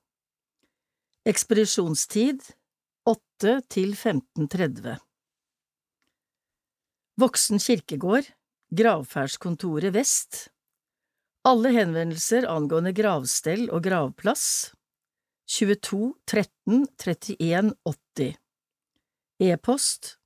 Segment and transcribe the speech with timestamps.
[1.25, 2.60] Ekspedisjonstid
[3.09, 4.91] 8 til 15.30
[7.17, 8.29] Voksen kirkegård
[8.77, 10.53] Gravferdskontoret Vest.
[11.49, 14.69] Alle henvendelser angående gravstell og gravplass.
[15.49, 18.37] 22 13 31 80
[19.49, 20.21] E-post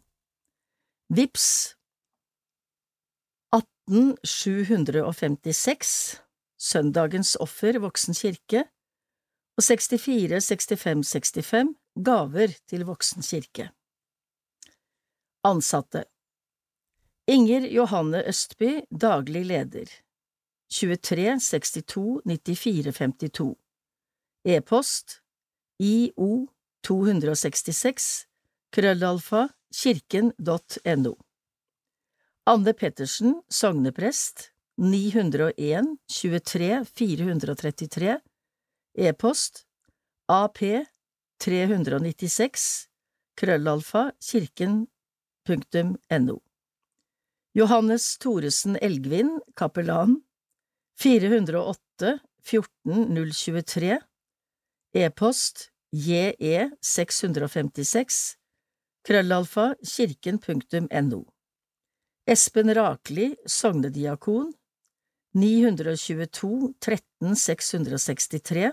[1.12, 1.76] Vips.
[3.52, 5.90] 18 756
[6.56, 8.64] Søndagens offer Voksen kirke.
[9.60, 11.76] Og 64 65 65
[12.08, 13.68] Gaver til Voksen kirke.
[15.44, 16.06] Ansatte.
[17.28, 19.92] Inger Johanne Østby, daglig leder
[20.74, 23.54] 23 62 94 52
[24.44, 25.22] E-post
[25.78, 26.48] IO
[26.82, 28.26] 266
[28.72, 31.14] krøllalfa kirken.no
[32.46, 38.18] Anne Pettersen, sogneprest 901 23 433
[38.98, 39.66] E-post
[40.28, 40.58] ap
[41.38, 42.88] 396
[43.38, 46.40] krøllalfa kirken.no
[47.54, 50.24] Johannes Thoresen Elgvin, kapellan
[50.96, 53.98] 408 14 023
[54.94, 56.34] E-post je
[56.80, 58.36] 656
[59.04, 61.24] krøllalfa kirken.no
[62.26, 64.52] Espen Rakli, sognediakon
[65.34, 68.70] 922 13 663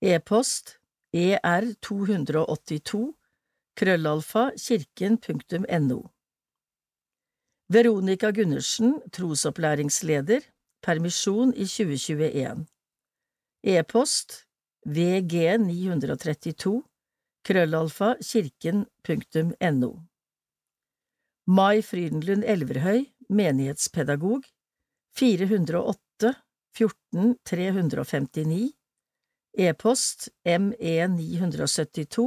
[0.00, 0.76] E-post
[1.16, 3.02] er282
[3.80, 6.00] krøllalfa kirken.no
[7.70, 10.40] Veronica Gundersen, trosopplæringsleder,
[10.82, 12.66] permisjon i 2021
[13.62, 14.46] E-post
[14.88, 16.80] vg932
[17.44, 19.90] krøllalfa kirken.no
[21.50, 24.44] Mai Frydenlund Elverhøy, menighetspedagog
[25.18, 26.34] 408
[26.76, 28.70] 14 359
[29.58, 32.26] E-post me972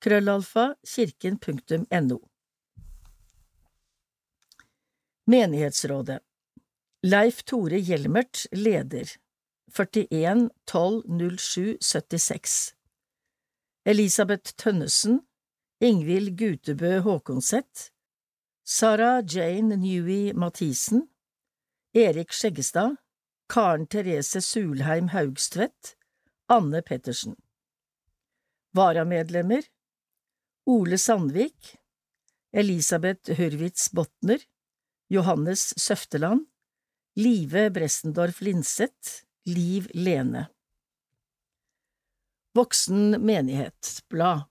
[0.00, 2.18] krøllalfa kirken.no
[5.26, 6.20] Menighetsrådet
[7.06, 9.06] Leif Tore Hjelmert, leder.
[9.70, 12.74] 41 12 07 76
[13.84, 15.20] Elisabeth Tønnesen
[15.80, 17.90] Ingvild Gutebø Håkonseth
[18.64, 21.10] Sara Jane Newey Mathisen
[21.94, 22.96] Erik Skjeggestad
[23.48, 25.96] Karen Therese Sulheim Haugstvedt
[26.48, 27.36] Anne Pettersen.
[28.72, 29.62] Varamedlemmer
[30.64, 31.76] Ole Sandvik
[32.52, 34.40] Elisabeth Hurwitz Botner
[35.10, 36.46] Johannes Søfteland
[37.16, 40.48] Live Bressendorf Linseth Liv Lene.
[42.56, 44.48] Voksen menighet Blad.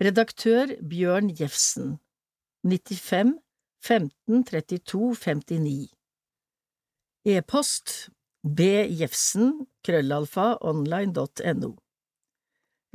[0.00, 1.98] Redaktør Bjørn Jefsen.
[2.64, 3.34] 95
[3.84, 5.90] 15 32 59
[7.28, 7.92] E-post
[8.40, 11.74] bjefsen krøllalfa online.no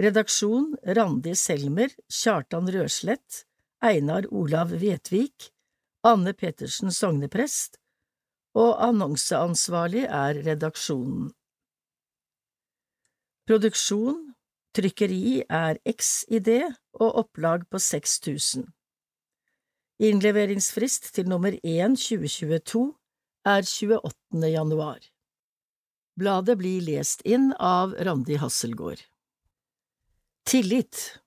[0.01, 3.45] Redaksjon Randi Selmer, Kjartan Røslett,
[3.85, 5.51] Einar Olav Vetvik,
[6.01, 7.77] Anne Pettersen sogneprest,
[8.57, 11.31] og annonseansvarlig er redaksjonen.
[13.47, 14.19] Produksjon,
[14.75, 16.49] trykkeri er XID
[16.99, 18.67] og opplag på 6000.
[20.01, 22.83] Innleveringsfrist til nummer 1 2022
[23.45, 24.47] er 28.
[24.49, 24.99] januar.
[26.19, 29.03] Bladet blir lest inn av Randi Hasselgaard.
[30.45, 31.21] Tillit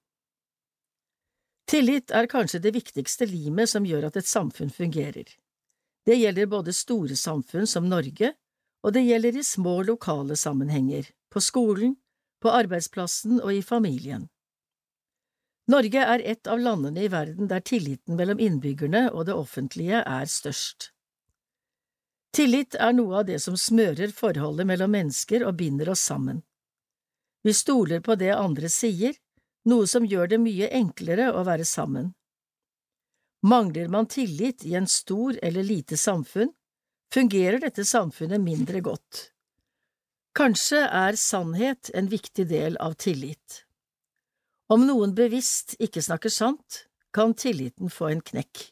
[1.70, 5.24] Tillit er kanskje det viktigste limet som gjør at et samfunn fungerer.
[6.04, 8.34] Det gjelder både store samfunn som Norge
[8.84, 11.96] og det gjelder i små lokale sammenhenger, på skolen,
[12.42, 14.28] på arbeidsplassen og i familien.
[15.72, 20.28] Norge er et av landene i verden der tilliten mellom innbyggerne og det offentlige er
[20.28, 20.90] størst.
[22.36, 26.42] Tillit er noe av det som smører forholdet mellom mennesker og binder oss sammen.
[27.44, 29.16] Vi stoler på det andre sier,
[29.64, 32.12] noe som gjør det mye enklere å være sammen.
[33.44, 36.52] Mangler man tillit i en stor eller lite samfunn,
[37.12, 39.30] fungerer dette samfunnet mindre godt.
[40.34, 43.60] Kanskje er sannhet en viktig del av tillit.
[44.72, 48.62] Om noen bevisst ikke snakker sant, kan tilliten få en knekk.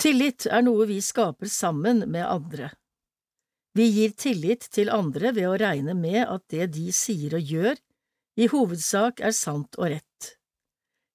[0.00, 2.70] Tillit er noe vi skaper sammen med andre.
[3.72, 7.80] Vi gir tillit til andre ved å regne med at det de sier og gjør,
[8.36, 10.36] i hovedsak er sant og rett.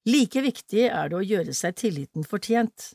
[0.05, 2.91] Like viktig er det å gjøre seg tilliten fortjent.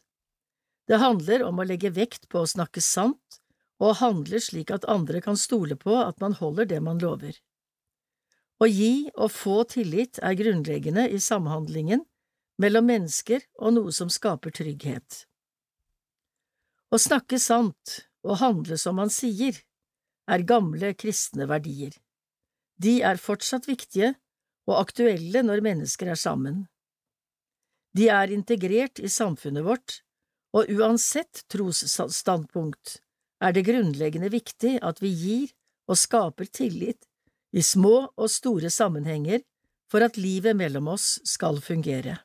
[0.86, 3.40] Det handler om å legge vekt på å snakke sant
[3.80, 7.34] og handle slik at andre kan stole på at man holder det man lover.
[8.60, 12.04] Å gi og få tillit er grunnleggende i samhandlingen
[12.60, 15.24] mellom mennesker og noe som skaper trygghet.
[16.90, 19.56] Å snakke sant og handle som man sier,
[20.30, 21.94] er gamle kristne verdier.
[22.78, 24.12] De er fortsatt viktige
[24.68, 26.66] og aktuelle når mennesker er sammen.
[27.96, 30.00] De er integrert i samfunnet vårt,
[30.54, 32.98] og uansett trosstandpunkt
[33.40, 35.52] er det grunnleggende viktig at vi gir
[35.90, 37.06] og skaper tillit
[37.56, 39.42] i små og store sammenhenger
[39.90, 42.20] for at livet mellom oss skal fungere.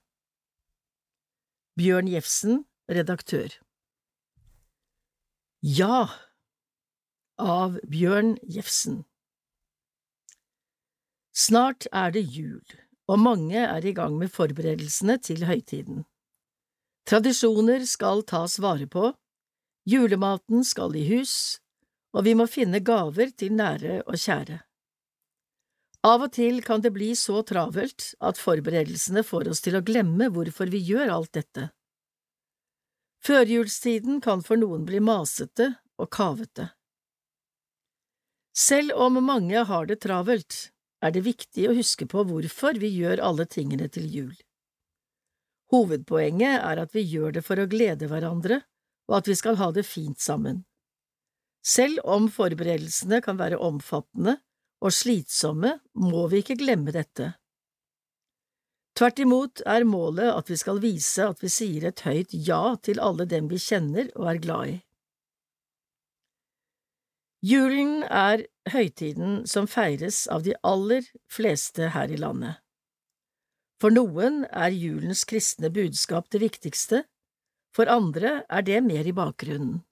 [1.76, 3.50] Bjørn Jefsen, redaktør.
[5.66, 6.06] Ja
[7.42, 9.04] av Bjørn Jefsen.
[11.36, 12.64] Snart er det jul,
[13.12, 16.04] og mange er i gang med forberedelsene til høytiden.
[17.06, 19.12] Tradisjoner skal tas vare på,
[19.86, 21.60] julematen skal i hus,
[22.16, 24.62] og vi må finne gaver til nære og kjære.
[26.06, 30.30] Av og til kan det bli så travelt at forberedelsene får oss til å glemme
[30.34, 31.70] hvorfor vi gjør alt dette.
[33.26, 36.70] Førjulstiden kan for noen bli masete og kavete.
[38.56, 40.70] Selv om mange har det travelt,
[41.04, 44.36] er det viktig å huske på hvorfor vi gjør alle tingene til jul.
[45.74, 48.62] Hovedpoenget er at vi gjør det for å glede hverandre,
[49.10, 50.64] og at vi skal ha det fint sammen.
[51.66, 54.38] Selv om forberedelsene kan være omfattende
[54.86, 57.34] og slitsomme, må vi ikke glemme dette.
[58.96, 63.02] Tvert imot er målet at vi skal vise at vi sier et høyt ja til
[63.04, 64.76] alle dem vi kjenner og er glad i.
[67.46, 72.62] Julen er høytiden som feires av de aller fleste her i landet.
[73.82, 77.04] For noen er julens kristne budskap det viktigste,
[77.76, 79.84] for andre er det mer i bakgrunnen.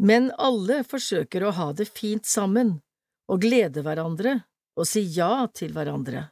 [0.00, 2.78] Men alle forsøker å ha det fint sammen
[3.30, 4.40] og glede hverandre
[4.74, 6.30] og si ja til hverandre.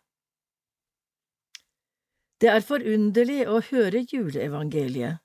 [2.42, 5.20] Det er forunderlig å høre juleevangeliet,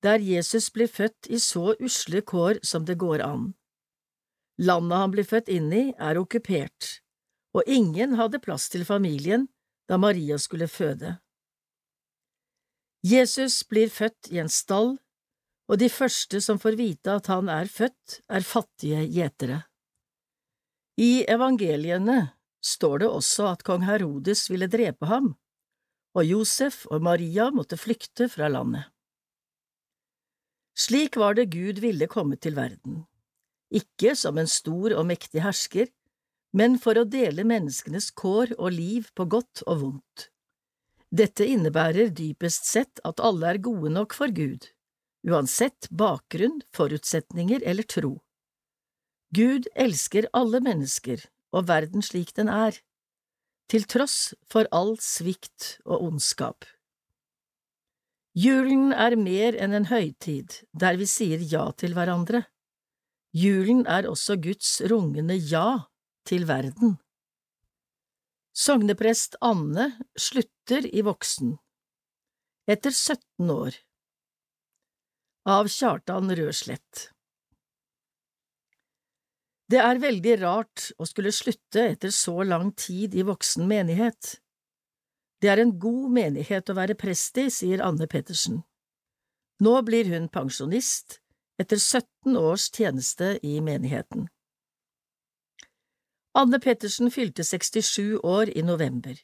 [0.00, 3.50] der Jesus blir født i så usle kår som det går an.
[4.56, 7.00] Landet han ble født inn i, er okkupert,
[7.56, 9.48] og ingen hadde plass til familien
[9.88, 11.18] da Maria skulle føde.
[13.06, 14.96] Jesus blir født i en stall,
[15.68, 19.60] og de første som får vite at han er født, er fattige gjetere.
[20.96, 22.32] I evangeliene
[22.64, 25.34] står det også at kong Herodes ville drepe ham,
[26.16, 28.88] og Josef og Maria måtte flykte fra landet.
[30.76, 33.04] Slik var det Gud ville komme til verden
[33.76, 35.90] ikke som en stor og mektig hersker,
[36.56, 40.28] men for å dele menneskenes kår og liv på godt og vondt.
[41.12, 44.66] Dette innebærer dypest sett at alle er gode nok for Gud,
[45.26, 48.16] uansett bakgrunn, forutsetninger eller tro.
[49.36, 52.78] Gud elsker alle mennesker og verden slik den er,
[53.70, 56.66] til tross for all svikt og ondskap.
[58.36, 62.44] Julen er mer enn en høytid der vi sier ja til hverandre.
[63.36, 65.88] Julen er også Guds rungende ja
[66.24, 66.94] til verden.
[68.56, 71.50] Sogneprest Anne slutter i voksen,
[72.70, 73.76] etter 17 år.
[75.52, 77.02] Av Kjartan Røslett
[79.68, 84.38] Det er veldig rart å skulle slutte etter så lang tid i voksen menighet.
[85.44, 88.62] Det er en god menighet å være prest i, sier Anne Pettersen.
[89.60, 91.20] Nå blir hun pensjonist
[91.58, 94.28] etter 17 års tjeneste i menigheten.
[96.36, 99.16] Anne Pettersen fylte 67 år i november.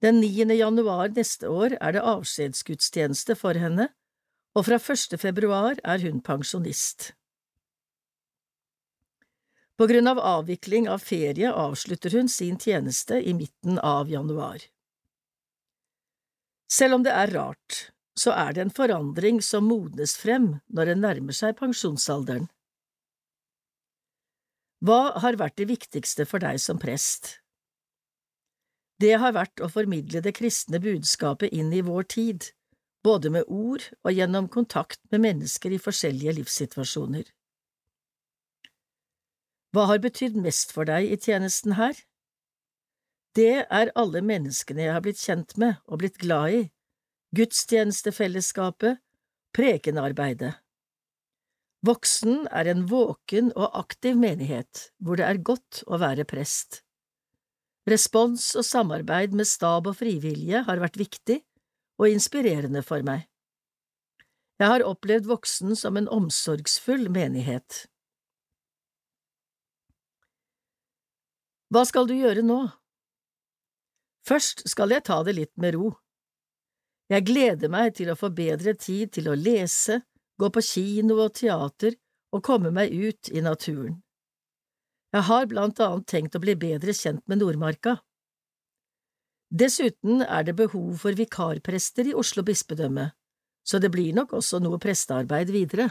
[0.00, 0.46] Den 9.
[0.54, 3.90] januar neste år er det avskjedsgudstjeneste for henne,
[4.56, 5.18] og fra 1.
[5.20, 7.12] februar er hun pensjonist.
[9.78, 14.64] På grunn av avvikling av ferie avslutter hun sin tjeneste i midten av januar.
[16.72, 21.04] Selv om det er rart, så er det en forandring som modnes frem når en
[21.06, 22.48] nærmer seg pensjonsalderen.
[24.84, 27.38] Hva har vært det viktigste for deg som prest?
[28.98, 32.50] Det har vært å formidle det kristne budskapet inn i vår tid,
[33.06, 37.26] både med ord og gjennom kontakt med mennesker i forskjellige livssituasjoner.
[39.74, 41.94] Hva har betydd mest for deg i tjenesten her?
[43.38, 46.62] Det er alle menneskene jeg har blitt kjent med og blitt glad i,
[47.36, 48.98] gudstjenestefellesskapet,
[49.56, 50.54] prekenarbeidet.
[51.86, 56.82] Voksen er en våken og aktiv menighet hvor det er godt å være prest.
[57.88, 61.38] Respons og samarbeid med stab og frivillige har vært viktig
[61.98, 63.28] og inspirerende for meg.
[64.58, 67.86] Jeg har opplevd Voksen som en omsorgsfull menighet.
[71.70, 72.58] Hva skal du gjøre nå?
[74.26, 75.92] Først skal jeg ta det litt med ro.
[77.08, 80.02] Jeg gleder meg til å få bedre tid til å lese,
[80.38, 81.96] gå på kino og teater
[82.36, 83.96] og komme meg ut i naturen.
[85.16, 87.96] Jeg har blant annet tenkt å bli bedre kjent med Nordmarka.
[89.48, 93.06] Dessuten er det behov for vikarprester i Oslo bispedømme,
[93.64, 95.88] så det blir nok også noe prestearbeid videre.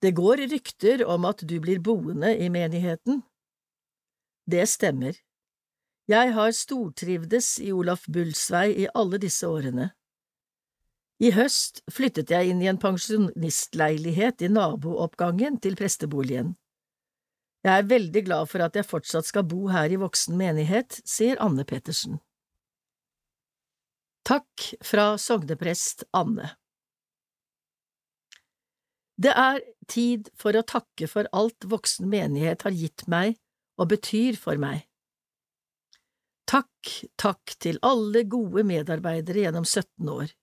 [0.00, 3.20] Det går rykter om at du blir boende i menigheten.
[4.48, 5.12] Det stemmer.
[6.10, 9.88] Jeg har stortrivdes i Olaf Bulls vei i alle disse årene.
[11.24, 16.52] I høst flyttet jeg inn i en pensjonistleilighet i nabooppgangen til presteboligen.
[17.64, 21.40] Jeg er veldig glad for at jeg fortsatt skal bo her i voksen menighet, sier
[21.40, 22.18] Anne Pettersen.
[24.28, 26.54] Takk fra sogneprest Anne
[29.20, 33.38] Det er tid for å takke for alt voksen menighet har gitt meg
[33.80, 34.84] og betyr for meg.
[36.50, 40.34] Takk, takk til alle gode medarbeidere gjennom 17 år.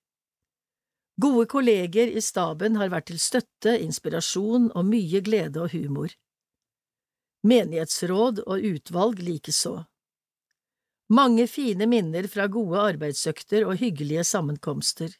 [1.22, 6.16] Gode kolleger i staben har vært til støtte, inspirasjon og mye glede og humor
[7.48, 9.82] menighetsråd og utvalg likeså.
[11.12, 15.12] Mange fine minner fra gode arbeidsøkter og hyggelige sammenkomster.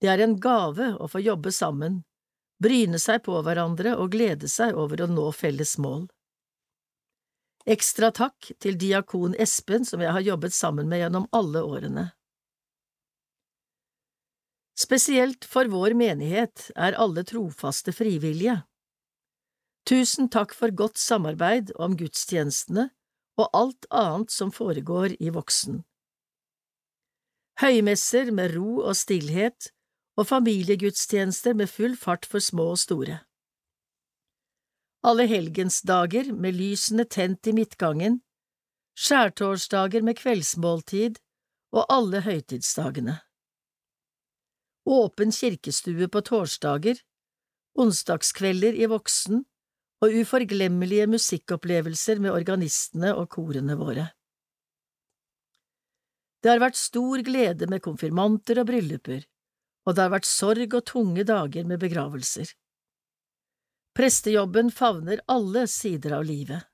[0.00, 2.02] Det er en gave å få jobbe sammen,
[2.60, 6.04] bryne seg på hverandre og glede seg over å nå felles mål.
[7.66, 12.04] Ekstra takk til diakon Espen som jeg har jobbet sammen med gjennom alle årene.
[14.78, 18.60] Spesielt for vår menighet er alle trofaste frivillige.
[19.88, 22.90] Tusen takk for godt samarbeid om gudstjenestene
[23.40, 25.82] og alt annet som foregår i Voksen.
[27.62, 29.72] Høymesser med ro og stillhet
[30.16, 33.24] og familiegudstjenester med full fart for små og store.
[35.04, 38.20] Alle helgensdager med lysene tent i midtgangen,
[38.96, 41.20] skjærtorsdager med kveldsmåltid
[41.76, 43.18] og alle høytidsdagene.
[44.86, 47.00] Åpen kirkestue på torsdager,
[47.76, 49.42] onsdagskvelder i Voksen
[50.04, 54.10] og uforglemmelige musikkopplevelser med organistene og korene våre.
[56.42, 59.24] Det har vært stor glede med konfirmanter og brylluper,
[59.86, 62.52] og det har vært sorg og tunge dager med begravelser.
[63.96, 66.66] Prestejobben favner alle sider av livet.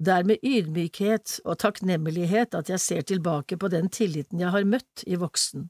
[0.00, 4.64] Det er med ydmykhet og takknemlighet at jeg ser tilbake på den tilliten jeg har
[4.64, 5.68] møtt i voksen.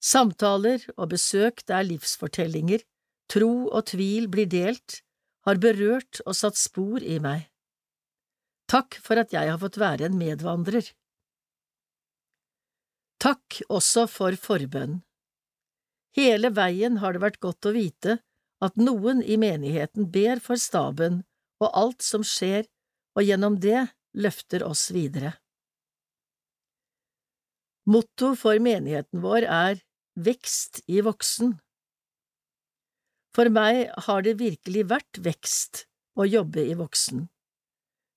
[0.00, 2.80] Samtaler og besøk der livsfortellinger,
[3.28, 5.02] tro og tvil blir delt,
[5.44, 7.46] har berørt og satt spor i meg.
[8.72, 10.88] Takk for at jeg har fått være en medvandrer.
[13.20, 15.02] Takk også for forbønn.
[16.16, 18.22] Hele veien har det vært godt å vite
[18.62, 21.22] at noen i menigheten ber for staben
[21.62, 22.66] og alt som skjer,
[23.12, 25.34] og gjennom det løfter oss videre.
[27.90, 31.54] Motto for menigheten vår er Vekst i voksen.
[33.32, 35.86] For meg har det virkelig vært vekst
[36.20, 37.30] å jobbe i voksen.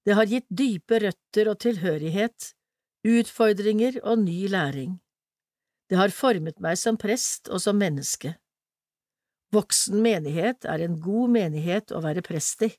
[0.03, 2.51] Det har gitt dype røtter og tilhørighet,
[3.07, 4.97] utfordringer og ny læring.
[5.87, 8.35] Det har formet meg som prest og som menneske.
[9.53, 12.71] Voksen menighet er en god menighet å være prest i.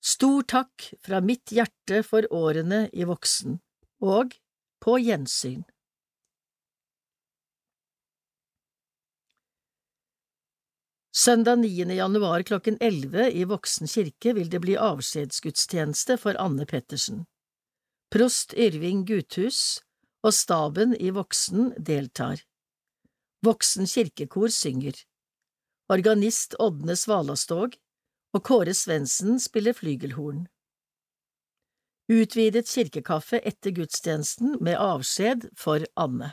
[0.00, 3.58] Stor takk fra mitt hjerte for årene i voksen,
[4.00, 4.32] og
[4.80, 5.62] på gjensyn.
[11.12, 11.68] Søndag 9.
[11.92, 17.26] januar klokken 11 i Voksen kirke vil det bli avskjedsgudstjeneste for Anne Pettersen.
[18.14, 19.82] Prost Yrving Guthus
[20.24, 22.40] og staben i Voksen deltar.
[23.42, 24.94] Voksen kirkekor synger.
[25.88, 27.74] organist Ådne Svalastog
[28.36, 30.44] og Kåre Svendsen spiller flygelhorn.
[32.10, 36.32] Utvidet kirkekaffe etter gudstjenesten med avskjed for Anne.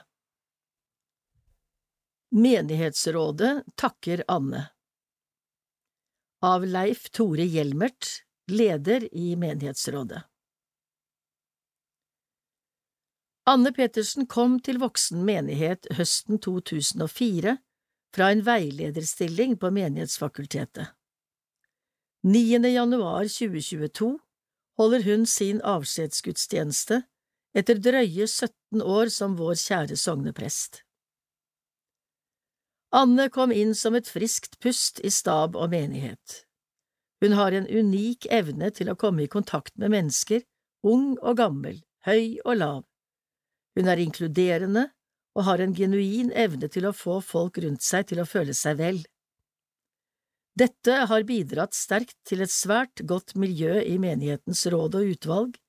[2.35, 4.67] Menighetsrådet takker Anne.
[6.43, 10.21] Av Leif Tore Hjelmert, leder i menighetsrådet.
[13.47, 17.53] Anne Pettersen kom til voksen menighet høsten 2004
[18.11, 20.89] fra en veilederstilling på Menighetsfakultetet.
[22.27, 22.41] 9.
[22.67, 24.09] januar 2022
[24.81, 26.97] holder hun sin avskjedsgudstjeneste
[27.55, 30.81] etter drøye 17 år som vår kjære sogneprest.
[32.91, 36.41] Anne kom inn som et friskt pust i stab og menighet.
[37.23, 40.43] Hun har en unik evne til å komme i kontakt med mennesker,
[40.83, 42.83] ung og gammel, høy og lav
[43.77, 44.87] hun er inkluderende
[45.37, 48.79] og har en genuin evne til å få folk rundt seg til å føle seg
[48.81, 49.03] vel.
[50.57, 55.59] Dette har bidratt sterkt til et svært godt miljø i menighetens råd og utvalg,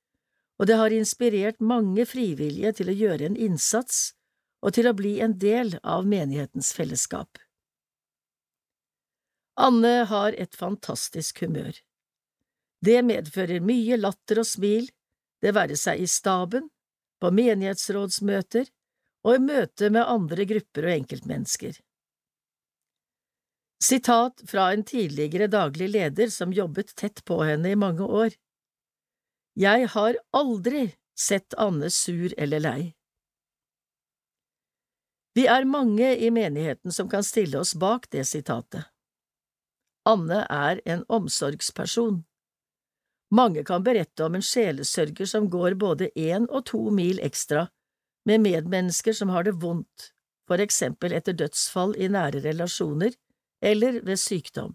[0.59, 4.15] og det har inspirert mange frivillige til å gjøre en innsats
[4.65, 7.37] og til å bli en del av menighetens fellesskap.
[9.61, 11.77] Anne har et fantastisk humør.
[12.81, 14.89] Det medfører mye latter og smil,
[15.43, 16.71] det være seg i staben,
[17.23, 18.69] på menighetsrådsmøter
[19.27, 21.79] og i møte med andre grupper og enkeltmennesker.
[23.83, 28.35] Sitat fra en tidligere daglig leder som jobbet tett på henne i mange år.
[29.59, 32.81] Jeg har aldri sett Anne sur eller lei.
[35.39, 38.89] Vi er mange i menigheten som kan stille oss bak det sitatet.
[40.09, 42.25] Anne er en omsorgsperson.
[43.31, 47.67] Mange kan berette om en sjelesørger som går både én og to mil ekstra
[48.29, 50.13] med medmennesker som har det vondt,
[50.49, 53.13] for eksempel etter dødsfall i nære relasjoner
[53.61, 54.75] eller ved sykdom.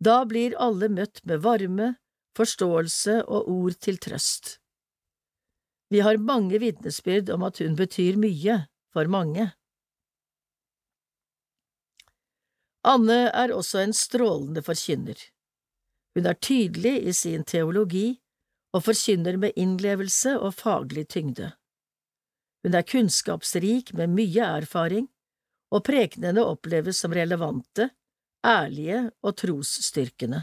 [0.00, 1.94] Da blir alle møtt med varme,
[2.38, 4.56] forståelse og ord til trøst.
[5.90, 8.62] Vi har mange vitnesbyrd om at hun betyr mye
[8.94, 9.50] for mange.
[12.86, 15.18] Anne er også en strålende forkynner.
[16.20, 18.18] Hun er tydelig i sin teologi
[18.76, 21.46] og forkynner med innlevelse og faglig tyngde.
[22.60, 25.06] Hun er kunnskapsrik med mye erfaring,
[25.72, 27.86] og prekenene oppleves som relevante,
[28.44, 30.42] ærlige og trosstyrkende.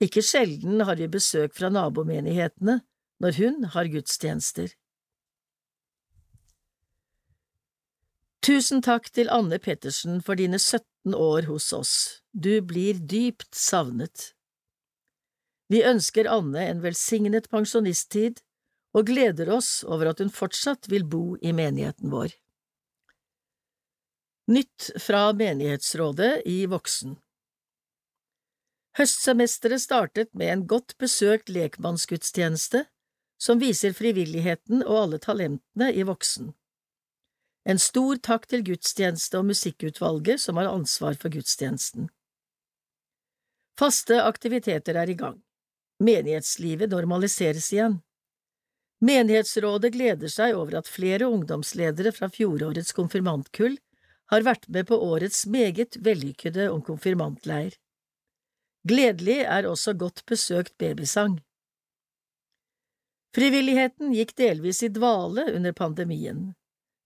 [0.00, 2.78] Ikke sjelden har vi besøk fra nabomenighetene
[3.20, 4.72] når hun har gudstjenester.
[8.40, 11.94] Tusen takk til Anne Pettersen for dine 17 år hos oss,
[12.32, 14.34] du blir dypt savnet.
[15.70, 18.42] Vi ønsker Anne en velsignet pensjonisttid
[18.96, 22.34] og gleder oss over at hun fortsatt vil bo i menigheten vår.
[24.50, 27.14] Nytt fra menighetsrådet i voksen
[28.98, 32.84] Høstsemesteret startet med en godt besøkt lekmannsgudstjeneste
[33.40, 36.50] som viser frivilligheten og alle talentene i voksen.
[37.68, 42.08] En stor takk til gudstjeneste- og musikkutvalget som har ansvar for gudstjenesten.
[43.78, 45.42] Faste aktiviteter er i gang.
[46.00, 48.00] Menighetslivet normaliseres igjen.
[49.04, 53.78] Menighetsrådet gleder seg over at flere ungdomsledere fra fjorårets konfirmantkull
[54.32, 57.76] har vært med på årets meget vellykkede konfirmantleir.
[58.88, 61.40] Gledelig er også godt besøkt babysang.
[63.36, 66.50] Frivilligheten gikk delvis i dvale under pandemien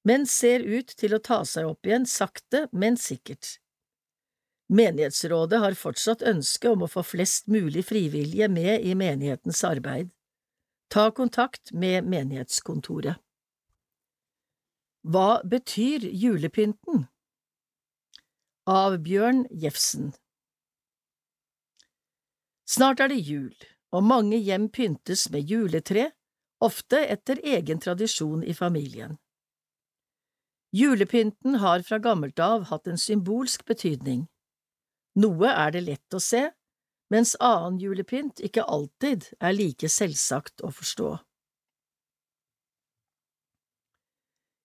[0.04, 3.58] men ser ut til å ta seg opp igjen sakte, men sikkert.
[4.72, 10.10] Menighetsrådet har fortsatt ønske om å få flest mulig frivillige med i menighetens arbeid.
[10.88, 13.20] Ta kontakt med menighetskontoret.
[15.04, 17.06] Hva betyr julepynten?
[18.64, 20.14] Av Bjørn Jefsen
[22.64, 23.52] Snart er det jul,
[23.92, 26.06] og mange hjem pyntes med juletre,
[26.64, 29.18] ofte etter egen tradisjon i familien.
[30.74, 34.24] Julepynten har fra gammelt av hatt en symbolsk betydning.
[35.22, 36.48] Noe er det lett å se,
[37.14, 41.12] mens annen julepynt ikke alltid er like selvsagt å forstå.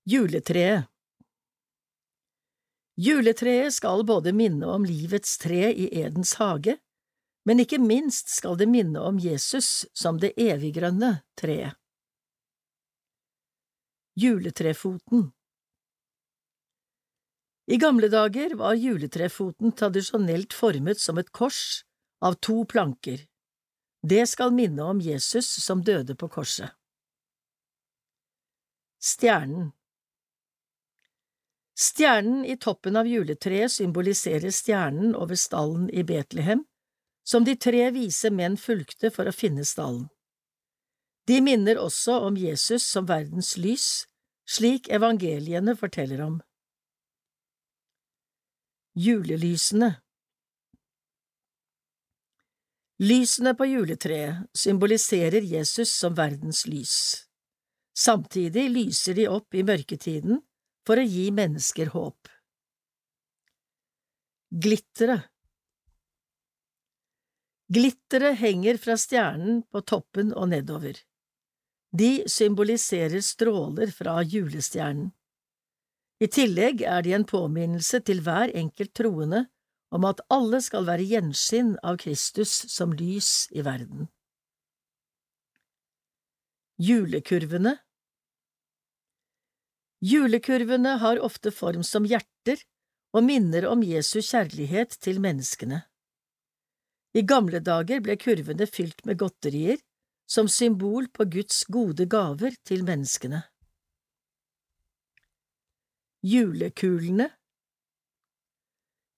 [0.09, 0.89] Juletreet
[2.97, 6.79] Juletreet skal både minne om livets tre i Edens hage,
[7.45, 11.77] men ikke minst skal det minne om Jesus som det eviggrønne treet.
[14.19, 15.29] Juletrefoten
[17.69, 21.83] i gamle dager var juletrefoten tradisjonelt formet som et kors
[22.25, 23.21] av to planker.
[24.01, 26.71] Det skal minne om Jesus som døde på korset.
[28.97, 29.69] Stjernen
[31.77, 36.65] Stjernen i toppen av juletreet symboliserer stjernen over stallen i Betlehem,
[37.23, 40.09] som de tre vise menn fulgte for å finne stallen.
[41.29, 44.07] De minner også om Jesus som verdens lys,
[44.49, 46.39] slik evangeliene forteller om.
[48.97, 50.01] Julelysene
[52.97, 56.95] Lysene på juletreet symboliserer Jesus som verdens lys.
[57.93, 60.41] Samtidig lyser de opp i mørketiden
[60.89, 62.31] for å gi mennesker håp.
[64.49, 65.29] Glitteret
[67.69, 70.97] Glitteret henger fra stjernen på toppen og nedover.
[71.93, 75.13] De symboliserer stråler fra julestjernen.
[76.19, 79.45] I tillegg er de en påminnelse til hver enkelt troende
[79.95, 84.09] om at alle skal være gjenskinn av Kristus som lys i verden.
[86.79, 87.77] Julekurvene
[89.99, 92.61] Julekurvene har ofte form som hjerter
[93.15, 95.81] og minner om Jesu kjærlighet til menneskene.
[97.15, 99.79] I gamle dager ble kurvene fylt med godterier,
[100.29, 103.41] som symbol på Guds gode gaver til menneskene.
[106.21, 107.29] Julekulene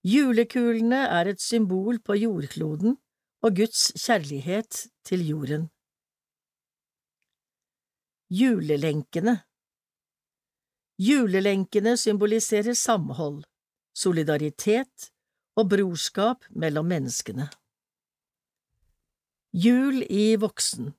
[0.06, 2.94] Julekulene er et symbol på jordkloden
[3.42, 5.64] og Guds kjærlighet til jorden.
[8.30, 9.34] Julelenkene
[11.02, 13.44] Julelenkene symboliserer samhold,
[13.98, 15.10] solidaritet
[15.58, 17.50] og brorskap mellom menneskene.
[19.58, 20.94] Jul i voksen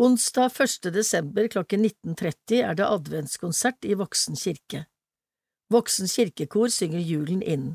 [0.00, 0.94] Onsdag 1.
[0.94, 4.86] desember klokken 19.30 er det adventskonsert i Voksen kirke.
[5.68, 7.66] Voksen kirkekor synger julen inn,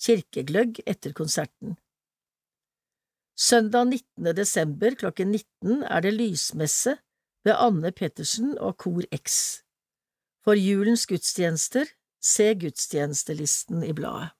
[0.00, 1.76] kirkegløgg etter konserten.
[3.36, 4.32] Søndag 19.
[4.36, 6.96] desember klokken 19 er det lysmesse
[7.44, 9.60] ved Anne Pettersen og Kor X.
[10.40, 11.84] For julens gudstjenester,
[12.24, 14.32] se gudstjenestelisten i bladet.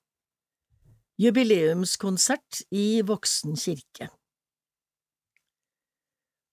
[1.21, 4.09] Jubileumskonsert i Voksen kirke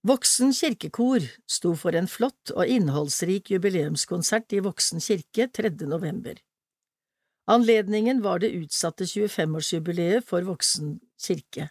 [0.04, 5.70] Voksen kirkekor sto for en flott og innholdsrik jubileumskonsert i Voksen kirke 3.
[5.88, 6.36] november.
[7.48, 11.70] Anledningen var det utsatte 25-årsjubileet for Voksen kirke.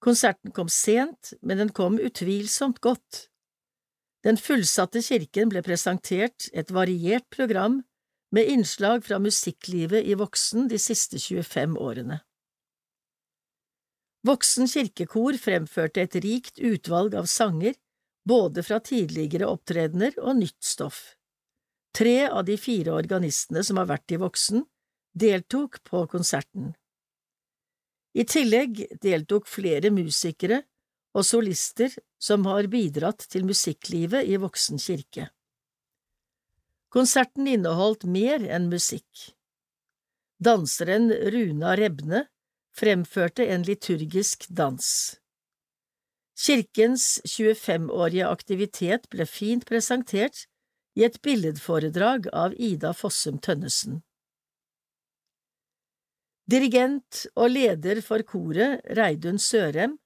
[0.00, 3.26] Konserten kom sent, men den kom utvilsomt godt.
[4.24, 7.82] Den fullsatte kirken ble presentert et variert program
[8.32, 12.24] med innslag fra musikklivet i Voksen de siste 25 årene.
[14.24, 17.74] Voksen kirkekor fremførte et rikt utvalg av sanger,
[18.24, 21.12] både fra tidligere opptredener og nytt stoff.
[21.94, 24.64] Tre av de fire organistene som har vært i Voksen,
[25.12, 26.72] deltok på konserten.
[28.16, 30.62] I tillegg deltok flere musikere
[31.14, 35.28] og solister som har bidratt til musikklivet i Voksen kirke.
[36.94, 39.34] Konserten inneholdt mer enn musikk.
[40.42, 42.24] Danseren Runa Rebne
[42.74, 44.86] fremførte en liturgisk dans.
[46.34, 50.46] Kirkens 25-årige aktivitet ble fint presentert
[50.98, 54.02] i et billedforedrag av Ida Fossum Tønnesen.
[56.50, 59.96] Dirigent og leder for koret, Reidun Sørem,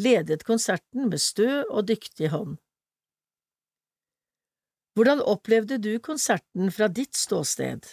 [0.00, 2.56] ledet konserten med stø og dyktig hånd.
[4.96, 7.84] Hvordan opplevde du konserten fra ditt ståsted?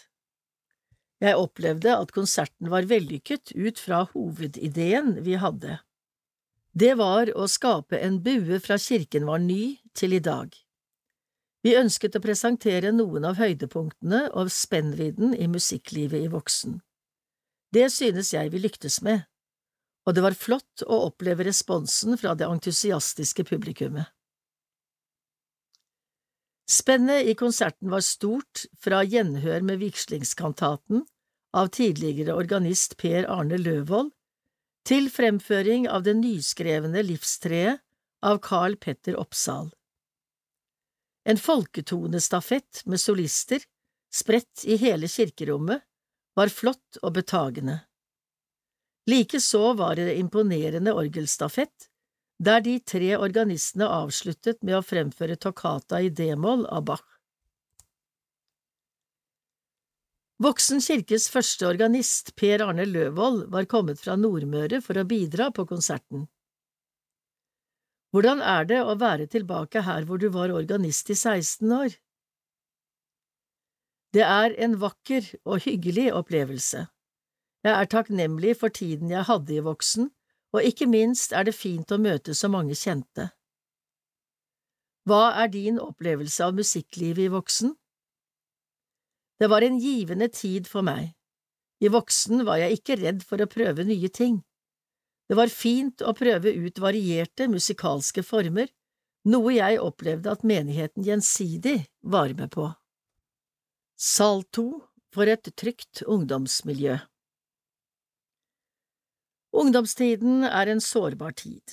[1.19, 5.79] Jeg opplevde at konserten var vellykket ut fra hovedideen vi hadde.
[6.71, 10.53] Det var å skape en bue fra kirken var ny til i dag.
[11.65, 16.77] Vi ønsket å presentere noen av høydepunktene og spennvidden i musikklivet i voksen.
[17.75, 19.25] Det synes jeg vi lyktes med,
[20.08, 24.08] og det var flott å oppleve responsen fra det entusiastiske publikummet.
[26.69, 31.01] Spennet i konserten var stort fra gjenhør med vigslingskantaten
[31.58, 34.12] av tidligere organist Per Arne Løvold
[34.86, 37.82] til fremføring av det nyskrevne Livstreet
[38.21, 39.71] av Carl Petter Oppsal.
[41.25, 43.65] En folketonestafett med solister,
[44.13, 45.82] spredt i hele kirkerommet,
[46.38, 47.79] var flott og betagende.
[49.10, 51.88] Likeså var det imponerende orgelstafett,
[52.39, 57.08] der de tre organistene avsluttet med å fremføre toccata i d-moll av Bach.
[60.39, 65.65] Voksen kirkes første organist, Per Arne Løvold, var kommet fra Nordmøre for å bidra på
[65.67, 66.30] konserten.
[68.15, 71.97] Hvordan er det å være tilbake her hvor du var organist i 16 år?
[74.15, 76.88] Det er en vakker og hyggelig opplevelse.
[77.67, 80.08] Jeg er takknemlig for tiden jeg hadde i Voksen,
[80.56, 83.30] og ikke minst er det fint å møte så mange kjente.
[85.10, 87.74] Hva er din opplevelse av musikklivet i Voksen?
[89.40, 91.14] Det var en givende tid for meg.
[91.80, 94.42] I voksen var jeg ikke redd for å prøve nye ting.
[95.32, 98.68] Det var fint å prøve ut varierte musikalske former,
[99.32, 102.68] noe jeg opplevde at menigheten gjensidig var med på.
[103.96, 104.68] Salto
[105.14, 106.98] for et trygt ungdomsmiljø
[109.56, 111.64] Ungdomstiden er en sårbar tid.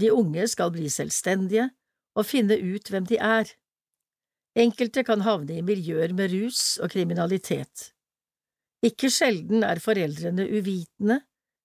[0.00, 1.68] De unge skal bli selvstendige
[2.16, 3.50] og finne ut hvem de er.
[4.58, 7.90] Enkelte kan havne i miljøer med rus og kriminalitet.
[8.82, 11.20] Ikke sjelden er foreldrene uvitende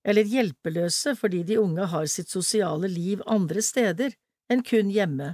[0.05, 4.13] eller hjelpeløse fordi de unge har sitt sosiale liv andre steder
[4.51, 5.31] enn kun hjemme,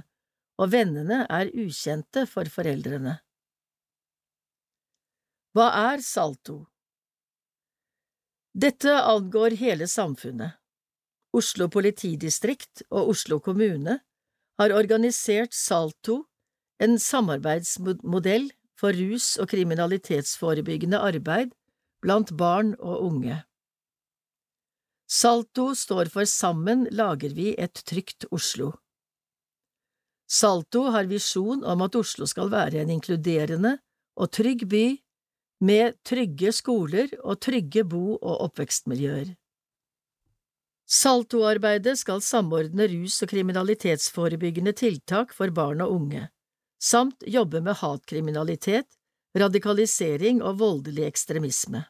[0.62, 3.18] og vennene er ukjente for foreldrene.
[5.52, 6.62] Hva er salto?
[8.52, 10.58] Dette angår hele samfunnet.
[11.32, 14.02] Oslo politidistrikt og Oslo kommune
[14.60, 16.26] har organisert Salto,
[16.82, 21.54] en samarbeidsmodell for rus- og kriminalitetsforebyggende arbeid
[22.04, 23.38] blant barn og unge.
[25.08, 28.72] Salto står for Sammen lager vi et trygt Oslo.
[30.28, 33.78] Salto har visjon om at Oslo skal være en inkluderende
[34.16, 34.84] og trygg by
[35.62, 39.30] med trygge skoler og trygge bo- og oppvekstmiljøer.
[40.92, 46.26] Saltoarbeidet skal samordne rus- og kriminalitetsforebyggende tiltak for barn og unge,
[46.82, 48.90] samt jobbe med hatkriminalitet,
[49.38, 51.86] radikalisering og voldelig ekstremisme.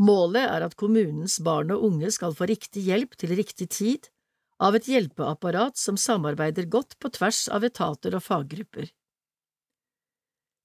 [0.00, 4.06] Målet er at kommunens barn og unge skal få riktig hjelp til riktig tid
[4.60, 8.88] av et hjelpeapparat som samarbeider godt på tvers av etater og faggrupper.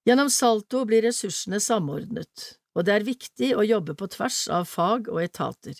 [0.06, 5.10] Gjennom Salto blir ressursene samordnet, og det er viktig å jobbe på tvers av fag
[5.10, 5.74] og etater.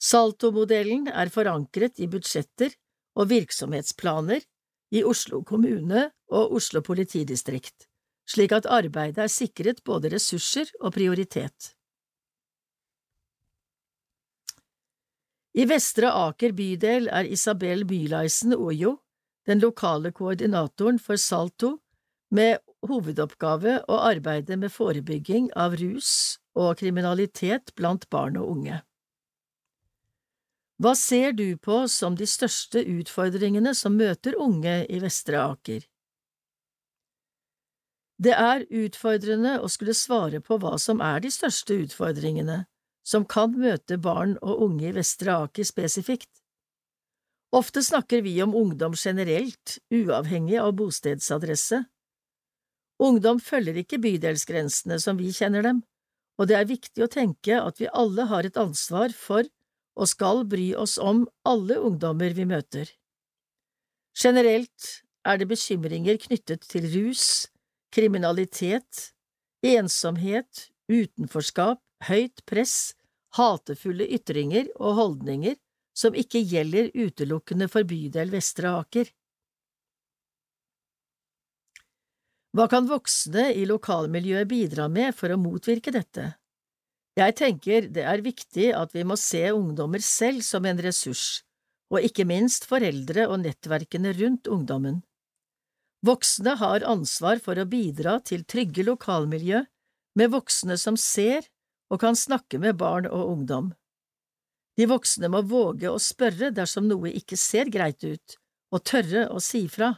[0.00, 2.72] Salto-modellen er forankret i budsjetter
[3.16, 4.44] og virksomhetsplaner
[4.96, 7.88] i Oslo kommune og Oslo politidistrikt,
[8.28, 11.72] slik at arbeidet er sikret både ressurser og prioritet.
[15.56, 18.98] I Vestre Aker bydel er Isabel Mylaisen Ojo
[19.46, 21.76] den lokale koordinatoren for Salto,
[22.30, 28.80] med hovedoppgave å arbeide med forebygging av rus og kriminalitet blant barn og unge.
[30.82, 35.86] Hva ser du på som de største utfordringene som møter unge i Vestre Aker?
[38.16, 42.64] Det er utfordrende å skulle svare på hva som er de største utfordringene
[43.06, 46.32] som kan møte barn og unge i Vestre Aker spesifikt.
[47.56, 51.84] Ofte snakker vi om ungdom generelt, uavhengig av bostedsadresse.
[53.02, 55.82] Ungdom følger ikke bydelsgrensene som vi kjenner dem,
[56.40, 59.44] og det er viktig å tenke at vi alle har et ansvar for
[59.96, 62.88] og skal bry oss om alle ungdommer vi møter.
[64.16, 67.48] Generelt er det bekymringer knyttet til rus,
[67.92, 69.10] kriminalitet,
[69.64, 72.94] ensomhet, utenforskap, høyt press,
[73.36, 75.56] hatefulle ytringer og holdninger
[75.96, 79.08] som ikke gjelder utelukkende for bydel Vestre Aker.
[82.56, 86.30] Hva kan voksne i lokalmiljøet bidra med for å motvirke dette?
[87.16, 91.42] Jeg tenker det er viktig at vi må se ungdommer selv som en ressurs,
[91.92, 95.02] og ikke minst foreldre og nettverkene rundt ungdommen.
[96.06, 99.60] Voksne har ansvar for å bidra til trygge lokalmiljø
[100.16, 101.44] med voksne som ser
[101.92, 103.68] og kan snakke med barn og ungdom.
[104.80, 108.40] De voksne må våge å spørre dersom noe ikke ser greit ut,
[108.72, 109.92] og tørre å si fra.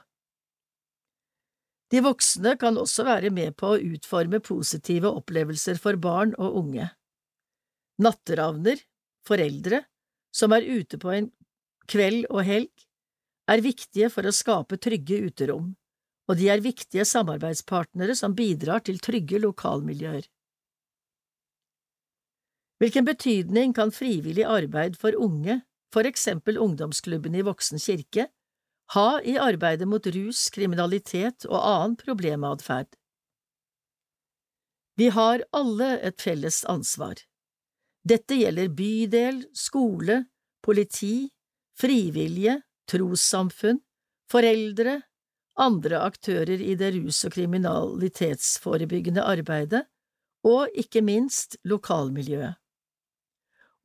[1.88, 6.90] De voksne kan også være med på å utforme positive opplevelser for barn og unge.
[8.04, 8.80] Natteravner,
[9.26, 9.82] foreldre,
[10.30, 11.30] som er ute på en
[11.88, 12.72] kveld og helg,
[13.48, 15.70] er viktige for å skape trygge uterom,
[16.28, 20.26] og de er viktige samarbeidspartnere som bidrar til trygge lokalmiljøer.
[22.78, 28.28] Hvilken betydning kan frivillig arbeid for unge, for eksempel ungdomsklubben i Voksen kirke,
[28.94, 32.94] ha i arbeidet mot rus, kriminalitet og annen problematferd?
[34.98, 37.20] Vi har alle et felles ansvar.
[38.08, 40.24] Dette gjelder bydel, skole,
[40.64, 41.28] politi,
[41.78, 43.78] frivillige, trossamfunn,
[44.32, 45.02] foreldre,
[45.58, 49.84] andre aktører i det rus- og kriminalitetsforebyggende arbeidet,
[50.46, 52.56] og ikke minst lokalmiljøet.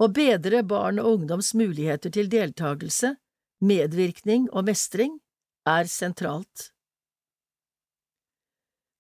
[0.01, 3.15] Å bedre barn og ungdoms muligheter til deltakelse,
[3.63, 5.17] medvirkning og mestring
[5.69, 6.69] er sentralt.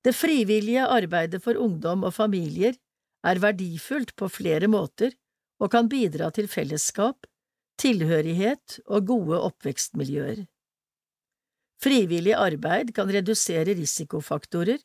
[0.03, 2.75] Det frivillige arbeidet for ungdom og familier
[3.23, 5.13] er verdifullt på flere måter
[5.63, 7.27] og kan bidra til fellesskap,
[7.79, 10.43] tilhørighet og gode oppvekstmiljøer.
[11.83, 14.79] Frivillig arbeid kan redusere risikofaktorer,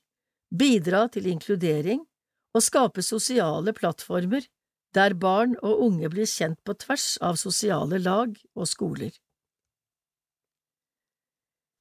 [0.55, 2.01] bidra til inkludering
[2.55, 4.47] og skape sosiale plattformer
[4.97, 9.13] der barn og unge blir kjent på tvers av sosiale lag og skoler.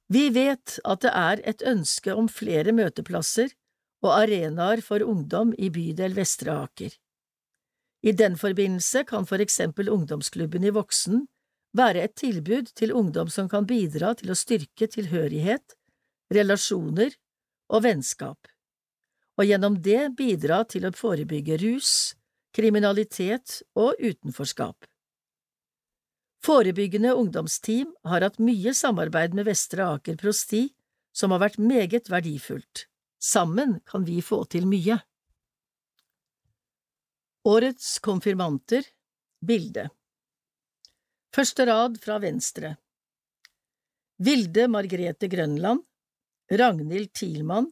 [0.08, 3.52] Vi vet at det er et ønske om flere møteplasser
[4.06, 6.94] og arenaer for ungdom i bydel Vestre Aker.
[8.08, 11.26] I den forbindelse kan for eksempel ungdomsklubben i Voksen
[11.76, 15.76] være et tilbud til ungdom som kan bidra til å styrke tilhørighet,
[16.34, 17.18] relasjoner
[17.74, 18.48] og vennskap,
[19.38, 22.14] og gjennom det bidra til å forebygge rus,
[22.56, 24.88] kriminalitet og utenforskap.
[26.44, 30.68] Forebyggende ungdomsteam har hatt mye samarbeid med Vestre Aker prosti,
[31.12, 32.86] som har vært meget verdifullt.
[33.20, 35.00] Sammen kan vi få til mye.
[37.48, 38.84] Årets konfirmanter
[39.40, 39.88] Bilde
[41.36, 42.74] Første rad fra venstre
[44.20, 45.86] Vilde Margrethe Grønland
[46.52, 47.70] Ragnhild Thielmann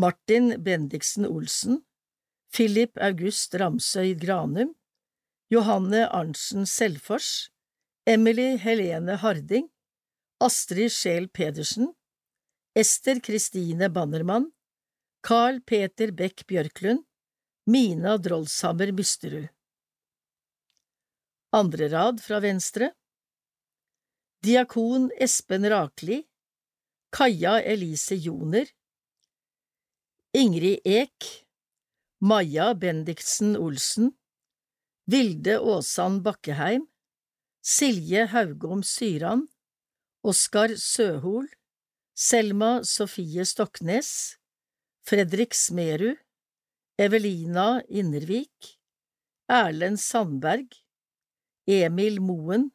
[0.00, 1.82] Martin Bendiksen Olsen
[2.54, 4.72] Philip August Ramsøy Granum
[5.52, 7.50] Johanne Arntzen Selfors
[8.08, 9.68] Emily Helene Harding,
[10.38, 11.92] Astrid Scheel Pedersen,
[12.72, 14.52] Ester Kristine Bannermann,
[15.22, 17.02] Carl Peter Beck Bjørklund,
[17.66, 19.48] Mina Drollshammer Mysterud.
[21.52, 22.92] Andre rad fra venstre
[24.44, 26.22] Diakon Espen Rakli,
[27.10, 28.66] Kaja Elise Joner,
[30.32, 31.46] Ingrid Ek,
[32.20, 34.12] Maja Bendiksen Olsen,
[35.10, 36.86] Vilde Åsan Bakkeheim,
[37.66, 39.48] Silje Haugom Syran,
[40.22, 41.48] Oskar Søhol,
[42.14, 44.36] Selma Sofie Stoknes,
[45.02, 46.14] Fredrik Smerud,
[46.96, 48.78] Evelina Innervik,
[49.50, 50.76] Erlend Sandberg,
[51.66, 52.70] Emil Moen,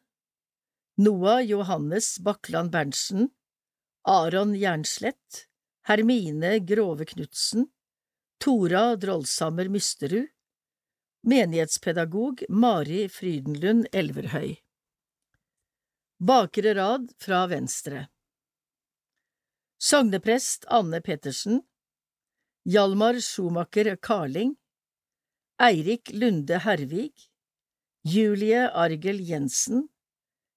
[0.98, 3.30] Noah Johannes Bakland Berntsen,
[4.04, 5.46] Aron Jernslett,
[5.88, 7.72] Hermine Grove Knutsen,
[8.38, 10.28] Tora Drollsammer Mysterud,
[11.24, 14.61] menighetspedagog Mari Frydenlund Elverhøy.
[16.22, 18.08] Bakre rad fra venstre.
[19.78, 21.62] Sogneprest Anne Pettersen
[22.64, 24.54] Hjalmar Schumacher Karling.
[25.58, 27.12] Eirik Lunde Hervig
[28.04, 29.88] Julie Argel Jensen.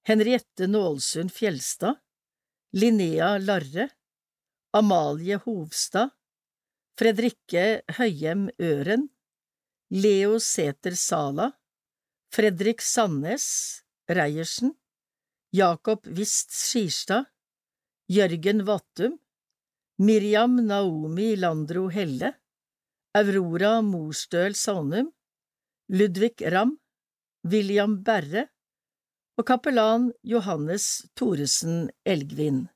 [0.06, 1.98] Henriette Nålsund Fjelstad.
[2.72, 3.88] Linnea Larre.
[4.70, 6.14] Amalie Hovstad.
[6.98, 9.08] Fredrikke Høyem Øren.
[9.90, 11.50] Leo Sæter Sala.
[12.30, 14.76] Fredrik Sandnes Reiersen
[15.52, 17.24] Jakob Wist Skirstad,
[18.08, 19.18] Jørgen Vattum,
[19.98, 22.34] Miriam Naomi Landro Helle,
[23.14, 25.12] Aurora Morstøl Sonum,
[25.88, 26.78] Ludvig Ramm,
[27.44, 28.48] William Berre
[29.38, 32.66] og kapellan Johannes Thoresen Elgvin.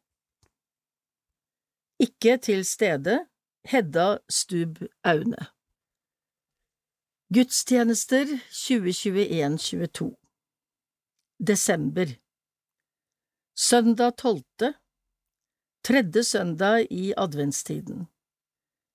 [2.00, 3.26] Ikke til stede
[3.64, 5.50] Hedda Stubb Aune.
[7.35, 10.16] Gudstjenester 2021–22
[11.46, 12.06] Desember
[13.60, 14.72] Søndag tolvte
[15.84, 18.06] Tredje søndag i adventstiden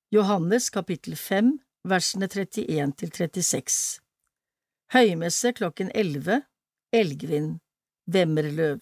[0.09, 1.51] Johannes kapittel fem
[1.85, 4.01] versene 31 til 36
[4.95, 6.39] Høymesse klokken elleve
[6.89, 7.59] Elgvin
[8.09, 8.81] Vemmerløv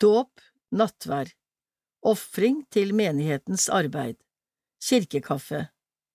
[0.00, 0.40] Dåp
[0.72, 1.36] Nattvær
[2.00, 4.16] Ofring til menighetens arbeid
[4.80, 5.66] Kirkekaffe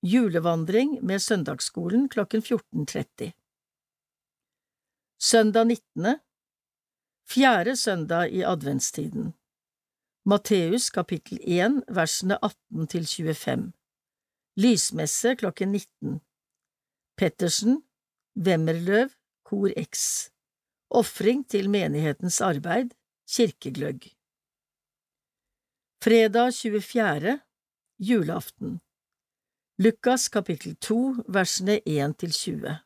[0.01, 3.29] Julevandring med søndagsskolen klokken 14.30
[5.21, 6.17] Søndag 19.
[7.29, 9.33] Fjerde søndag i adventstiden.
[10.25, 13.73] Matteus kapittel 1 versene 18 til 25
[14.55, 16.21] Lysmesse klokken 19
[17.17, 17.83] Pettersen
[18.35, 19.09] Vemmerløv
[19.43, 20.29] Kor X.
[20.89, 22.95] Ofring til menighetens arbeid
[23.35, 24.01] Kirkegløgg.
[26.03, 27.39] Fredag 24.
[27.99, 28.79] Julaften.
[29.77, 32.77] Lukas kapittel 2 versene 1 til 20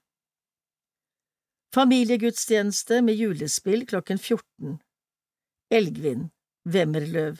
[1.76, 4.80] Familiegudstjeneste med julespill klokken 14
[5.72, 6.26] Elgvin,
[6.68, 7.38] Vemmerløv,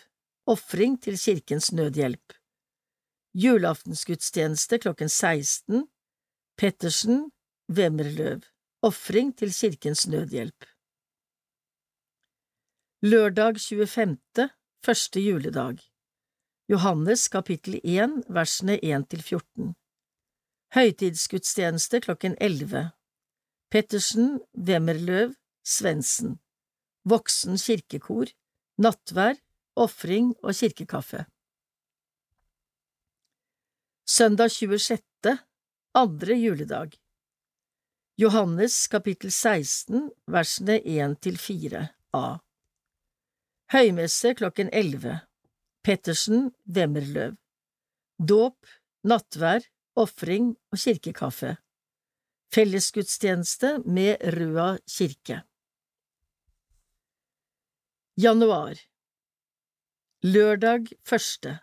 [0.48, 2.38] Ofring til Kirkens Nødhjelp.
[3.36, 5.84] Julaftensgudstjeneste klokken 16
[6.58, 7.32] Pettersen,
[7.68, 8.40] Vemmerløv,
[8.82, 10.66] Ofring til Kirkens Nødhjelp.
[13.04, 14.50] Lørdag 25.
[14.86, 15.78] Første juledag.
[16.70, 19.76] Johannes kapittel 1 versene 1 til 14
[20.80, 22.92] Høytidsgudstjeneste klokken 11
[23.72, 25.32] Pettersen, Wemmerløv,
[25.64, 26.34] Svendsen,
[27.08, 28.34] Voksen kirkekor,
[28.84, 29.38] nattvær,
[29.80, 31.24] ofring og kirkekaffe.
[34.04, 35.38] Søndag 26.,
[35.96, 37.00] andre juledag
[38.20, 41.88] Johannes kapittel 16, versene 1 til 4
[42.20, 42.26] a
[43.72, 45.20] Høymesse klokken 11
[45.84, 47.40] Pettersen, Wemmerløv
[48.20, 48.68] Dåp
[49.08, 49.64] nattvær,
[49.96, 51.56] ofring og kirkekaffe.
[52.52, 55.38] Fellesgudstjeneste med Røa kirke.
[58.20, 58.76] Januar.
[60.24, 61.54] Lørdag første.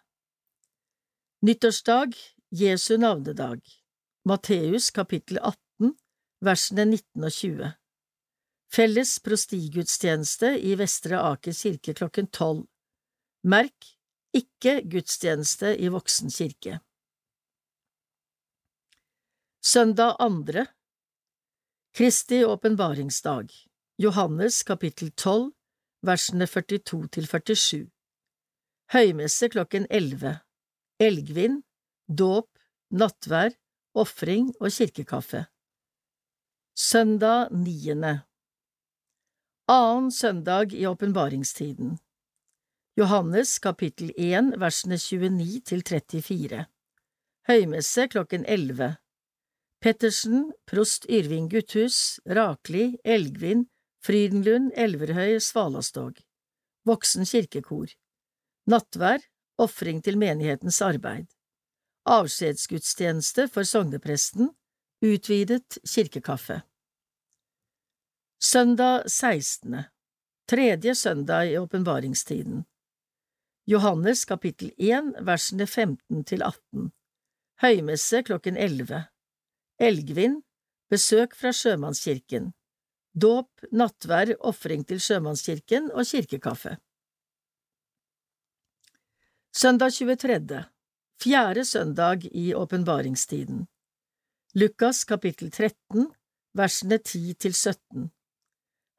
[1.44, 2.16] Nyttårsdag,
[2.50, 3.60] Jesu navnedag.
[4.24, 5.92] Matteus kapittel 18,
[6.40, 7.70] versene 19 og 20
[8.72, 12.64] Felles prostigudstjeneste i Vestre Aker kirke klokken tolv.
[13.44, 13.92] Merk
[14.32, 16.80] ikke gudstjeneste i voksen kirke.
[19.60, 20.64] Søndag andre
[21.98, 23.52] Kristi åpenbaringsdag.
[23.96, 25.52] Johannes kapittel 12,
[26.06, 27.90] versene 42 til 47
[28.92, 30.36] Høymesse klokken 11
[31.02, 31.56] Elgvin
[32.06, 32.46] Dåp
[32.94, 33.50] Nattvær
[33.94, 35.40] Ofring og kirkekaffe.
[36.78, 37.90] Søndag 9.
[39.66, 41.98] Annen søndag i åpenbaringstiden.
[42.96, 46.64] Johannes kapittel 1 versene 29 til 34
[47.50, 48.94] Høymesse klokken 11
[49.80, 53.68] Pettersen, prost Yrving Gutthus, Rakli, Elgvin,
[54.02, 56.18] Frydenlund, Elverhøy, Svalastog.
[56.84, 57.92] Voksen kirkekor.
[58.66, 59.22] Nattvær,
[59.58, 61.28] ofring til menighetens arbeid.
[62.10, 64.50] Avskjedsgudstjeneste for sognepresten,
[65.04, 66.62] utvidet kirkekaffe.
[68.42, 69.84] Søndag 16.
[70.48, 72.64] Tredje søndag i åpenbaringstiden.
[73.66, 76.90] Johannes kapittel 1 versene 15 til 18.
[77.62, 79.04] Høymesse klokken 11.
[79.78, 80.40] Elgvin,
[80.90, 82.50] besøk fra sjømannskirken,
[83.14, 86.72] dåp, nattvær, ofring til sjømannskirken og kirkekaffe.
[89.54, 90.64] Søndag 23.
[91.22, 93.68] Fjerde søndag i åpenbaringstiden.
[94.58, 96.10] Lukas kapittel 13,
[96.58, 98.10] versene 10 til 17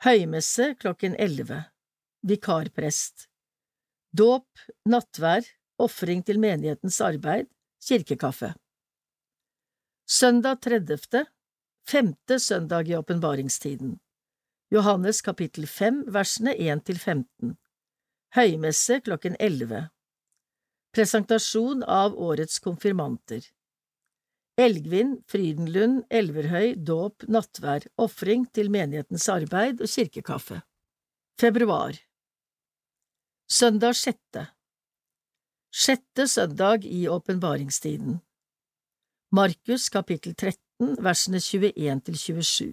[0.05, 1.59] Høymesse klokken 11
[2.23, 3.27] Vikarprest.
[4.15, 4.47] Dåp,
[4.87, 5.43] nattvær,
[5.77, 7.51] ofring til menighetens arbeid,
[7.83, 8.53] kirkekaffe
[10.11, 11.25] Søndag 30.,
[11.87, 13.99] femte søndag i åpenbaringstiden.
[14.73, 17.51] Johannes kapittel 5 versene 1 til 15
[18.33, 19.83] Høymesse klokken 11
[20.97, 23.43] Presentasjon av årets konfirmanter.
[24.57, 30.63] Elgvin, Frydenlund, Elverhøy, dåp, nattvær, ofring til menighetens arbeid og kirkekaffe.
[31.37, 31.93] Februar.
[33.45, 34.47] Søndag sjette.
[35.69, 38.17] Sjette søndag i åpenbaringstiden
[39.31, 42.69] Markus kapittel 13 versene 21 til 27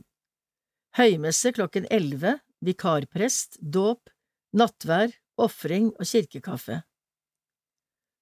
[0.96, 4.08] Høymesse klokken 11 Vikarprest, dåp,
[4.56, 6.78] nattvær, ofring og kirkekaffe.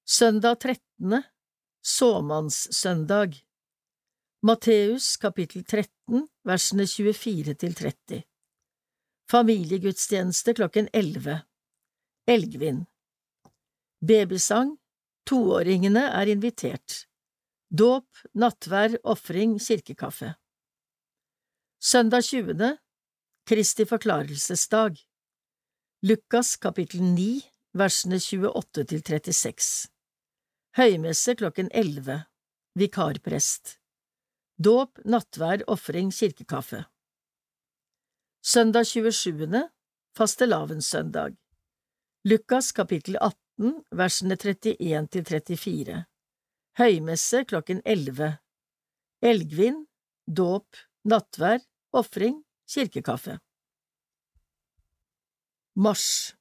[0.03, 1.23] Søndag 13.
[1.87, 3.39] Såmannssøndag.
[4.43, 8.23] Matteus kapittel 13 versene 24 til 30
[9.31, 11.39] Familiegudstjeneste klokken 11
[12.27, 12.85] Elgvin.
[14.03, 14.75] Babysang.
[15.25, 17.05] Toåringene er invitert
[17.75, 18.07] Dåp,
[18.39, 20.29] nattvær, ofring, kirkekaffe.
[21.83, 22.77] Søndag 20.
[23.51, 25.01] Kristi forklarelsesdag.
[26.07, 27.41] Lukas kapittel 9,
[27.75, 29.91] versene 28 til 36
[30.79, 32.21] Høymesse klokken 11
[32.79, 33.81] Vikarprest.
[34.55, 36.85] Dåp, nattvær, ofring, kirkekaffe.
[38.43, 39.69] Søndag 27.
[40.15, 41.35] Fastelavnssøndag.
[42.25, 46.05] Lukas kapittel 18, versene 31 til 34
[46.79, 48.39] høymesse klokken 11,
[49.23, 49.85] elgvin,
[50.27, 51.63] dåp, nattvær,
[51.95, 53.39] ofring, kirkekaffe.
[55.75, 56.35] Mars.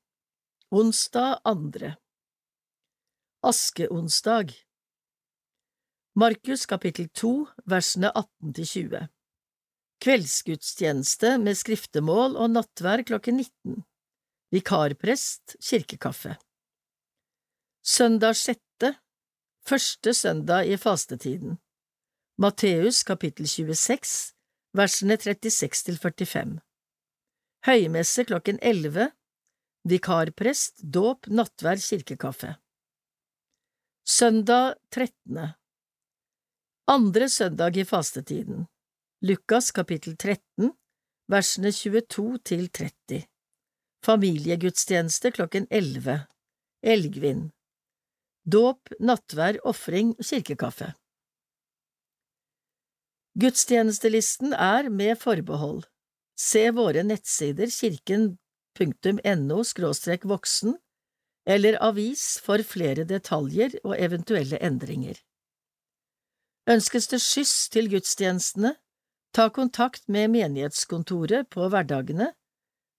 [0.74, 1.96] Onsdag andre.
[3.46, 4.54] Askeonsdag.
[6.16, 7.34] Markus kapittel 2
[7.70, 9.02] versene 18 til 20
[10.04, 13.82] Kveldsgudstjeneste med skriftemål og nattvær klokken 19
[14.54, 16.36] Vikarprest, kirkekaffe.
[17.82, 18.73] Søndag sjette
[19.64, 21.58] Første søndag i fastetiden.
[22.38, 24.34] Matteus kapittel 26,
[24.76, 26.60] versene 36 til 45
[27.64, 29.08] Høymesse klokken 11
[29.88, 32.58] Vikarprest, dåp, nattvær, kirkekaffe.
[34.04, 35.56] Søndag 13.
[36.88, 38.68] Andre søndag i fastetiden.
[39.22, 40.74] Lukas kapittel 13,
[41.32, 43.24] versene 22 til 30
[44.04, 46.26] Familiegudstjeneste klokken 11
[46.84, 47.52] Elgvin
[48.44, 50.94] Dåp, nattvær, ofring, kirkekaffe
[53.40, 55.84] Gudstjenestelisten er med forbehold.
[56.38, 59.64] Se våre nettsider kirken.no
[60.30, 60.76] voksen
[61.46, 65.16] eller avis for flere detaljer og eventuelle endringer.
[66.70, 68.76] Ønskes det skyss til gudstjenestene,
[69.34, 72.34] ta kontakt med menighetskontoret på hverdagene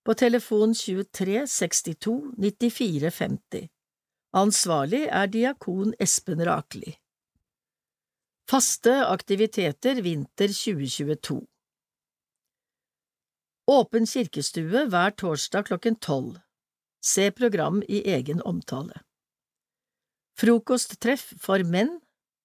[0.05, 3.74] på telefon 23 62 94 50.
[4.35, 6.97] Ansvarlig er diakon Espen Rakeli.
[8.51, 11.37] Faste aktiviteter vinter 2022
[13.71, 16.43] Åpen kirkestue hver torsdag klokken tolv.
[16.99, 19.05] Se program i egen omtale.
[20.35, 22.01] Frokosttreff for menn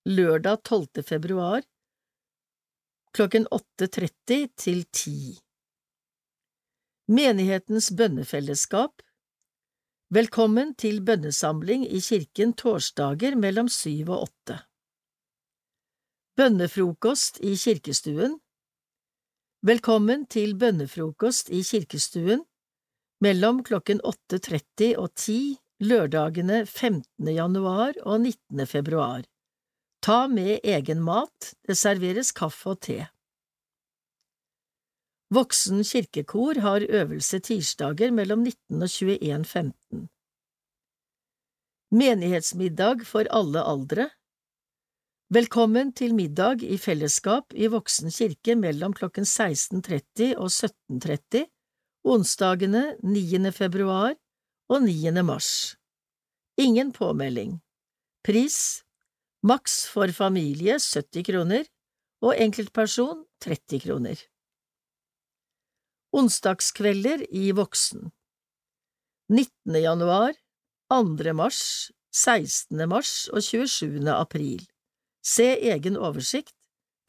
[0.06, 1.04] lørdag 12.
[1.10, 1.66] februar
[3.18, 5.38] klokken 8.30 til 10.
[7.10, 9.02] Menighetens bønnefellesskap
[10.10, 14.56] Velkommen til bønnesamling i kirken torsdager mellom syv og åtte.
[16.34, 18.40] Bønnefrokost i kirkestuen
[19.62, 22.42] Velkommen til bønnefrokost i kirkestuen
[23.22, 25.38] mellom klokken 8.30 og 10
[25.86, 27.30] lørdagene 15.
[27.30, 28.66] januar og 19.
[28.66, 29.22] februar.
[30.02, 33.04] Ta med egen mat, det serveres kaffe og te.
[35.30, 40.08] Voksen kirkekor har øvelse tirsdager mellom 19 og 21.15.
[41.92, 44.08] Menighetsmiddag for alle aldre
[45.30, 51.46] Velkommen til middag i fellesskap i Voksen kirke mellom klokken 16.30 og 17.30
[52.10, 53.52] onsdagene 9.
[53.54, 54.18] februar
[54.70, 55.14] og 9.
[55.22, 55.78] mars.
[56.58, 57.60] Ingen påmelding.
[58.26, 58.82] Pris
[59.46, 61.70] Maks for familie 70 kroner
[62.26, 64.29] og enkeltperson 30 kroner.
[66.12, 68.12] Onsdagskvelder i Voksen
[69.30, 69.82] 19.
[69.82, 70.34] januar,
[70.90, 71.34] 2.
[71.34, 72.90] mars, 16.
[72.90, 74.10] mars og 27.
[74.10, 74.64] april.
[75.22, 76.56] Se egen oversikt,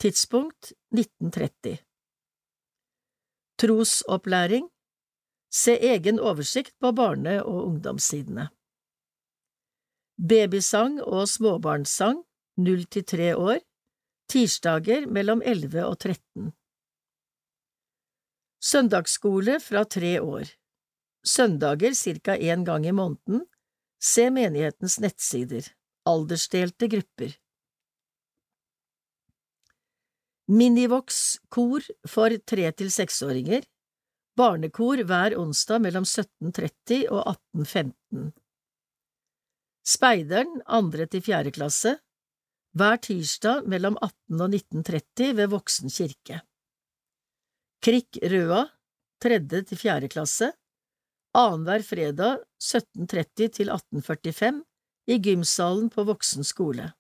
[0.02, 1.78] tidspunkt 1930.
[3.56, 4.68] Trosopplæring
[5.48, 8.50] Se egen oversikt på barne- og ungdomssidene.
[10.28, 12.20] Babysang og småbarnssang,
[12.56, 13.58] 0 til 3 år,
[14.28, 16.52] tirsdager mellom 11 og 13.
[18.60, 20.50] Søndagsskole fra tre år.
[21.24, 22.36] Søndager ca.
[22.36, 23.46] én gang i måneden.
[24.00, 25.64] Se menighetens nettsider.
[26.04, 27.36] Aldersdelte grupper.
[30.48, 33.64] Minivox-kor for tre- til seksåringer.
[34.36, 38.30] Barnekor hver onsdag mellom 17.30 og 18.15
[39.84, 41.96] Speideren andre til fjerde klasse.
[42.76, 46.42] Hver tirsdag mellom 18 og 19.30 ved Voksen kirke
[47.80, 48.66] Krikk Røa
[49.22, 50.50] tredje til fjerde klasse.
[51.36, 54.62] Annenhver fredag 17.30 til 18.45
[55.10, 56.90] i gymsalen på Voksen skole.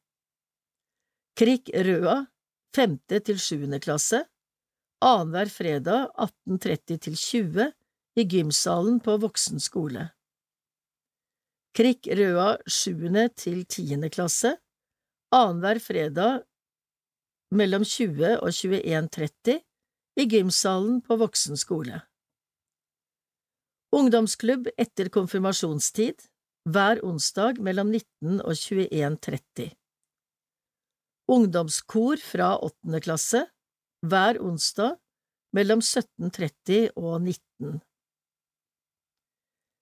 [1.36, 2.20] Krikk Røa
[2.76, 4.22] femte til sjuende klasse,
[5.02, 7.68] annenhver fredag 18.30 til 20
[8.20, 10.10] i gymsalen på voksen skole.
[11.76, 14.56] Krikk Røa sjuende til tiende klasse,
[15.34, 16.42] annenhver fredag
[17.54, 19.60] mellom 20 og 21.30
[20.18, 22.02] i gymsalen på voksen skole.
[23.94, 26.22] Ungdomsklubb etter konfirmasjonstid,
[26.70, 29.70] hver onsdag mellom 19 og 21.30
[31.30, 33.44] ungdomskor fra åttende klasse,
[34.06, 34.96] hver onsdag
[35.54, 37.78] mellom 17.30 og 19.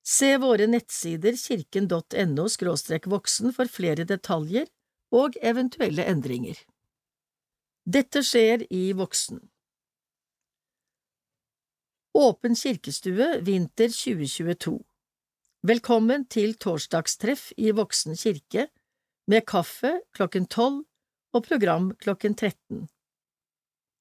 [0.08, 2.46] Se våre nettsider kirken.no
[3.12, 4.68] voksen for flere detaljer
[5.12, 6.56] og eventuelle endringer.
[7.88, 9.40] Dette skjer i Voksen.
[12.18, 14.72] Åpen kirkestue vinter 2022
[15.70, 18.64] Velkommen til torsdagstreff i Voksen kirke
[19.30, 20.80] med kaffe klokken tolv
[21.30, 22.88] og program klokken 13.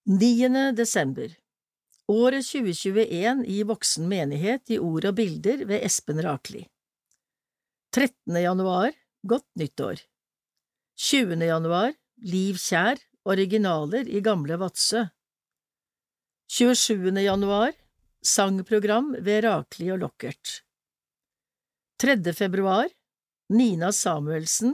[0.10, 0.50] 9.
[0.82, 1.30] desember
[2.10, 6.66] Året 2021 i Voksen menighet i ord og bilder ved Espen Rakli
[7.94, 8.34] 13.
[8.34, 8.98] januar
[9.30, 10.08] Godt nyttår
[11.06, 11.38] 20.
[11.54, 11.94] januar
[12.26, 12.98] Liv kjær
[13.30, 15.06] Originaler i Gamle Vadsø
[16.50, 17.14] 27.
[17.22, 17.78] januar
[18.28, 20.58] Sangprogram ved Rakli og Lockert
[22.02, 22.18] 3.
[22.36, 22.90] februar
[23.56, 24.74] Nina Samuelsen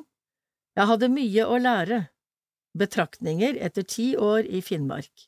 [0.73, 1.99] Jeg hadde mye å lære
[2.81, 5.27] Betraktninger etter ti år i Finnmark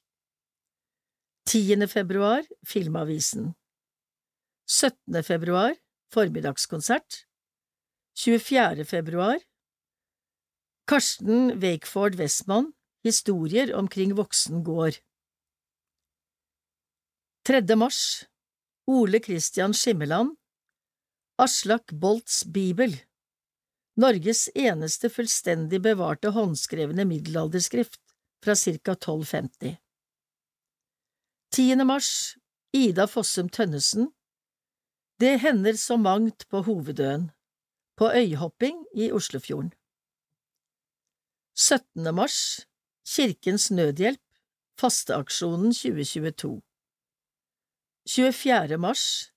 [1.52, 1.86] 10.
[1.92, 3.52] februar Filmavisen
[4.74, 5.22] 17.
[5.22, 5.78] februar
[6.16, 7.22] Formiddagskonsert
[8.26, 8.88] 24.
[8.90, 9.38] februar
[10.90, 12.74] Karsten Wakeford Westman
[13.06, 14.98] Historier omkring voksen gård
[17.48, 17.76] 3.
[17.76, 18.26] mars
[18.88, 20.36] Ole Christian Skimmeland
[21.38, 22.96] Aslak Bolts bibel
[24.02, 28.02] Norges eneste fullstendig bevarte håndskrevne middelalderskrift
[28.42, 28.96] fra ca.
[28.98, 29.78] 1250.
[31.54, 31.86] 10.
[31.86, 32.10] mars
[32.74, 34.10] Ida Fossum Tønnesen
[35.22, 37.30] Det hender så mangt på Hovedøen,
[37.94, 39.74] på øyhopping i Oslofjorden.
[41.54, 42.16] 17.
[42.16, 42.66] mars
[43.06, 44.26] Kirkens Nødhjelp,
[44.82, 46.65] fasteaksjonen 2022
[48.06, 48.78] 24.
[48.78, 49.32] mars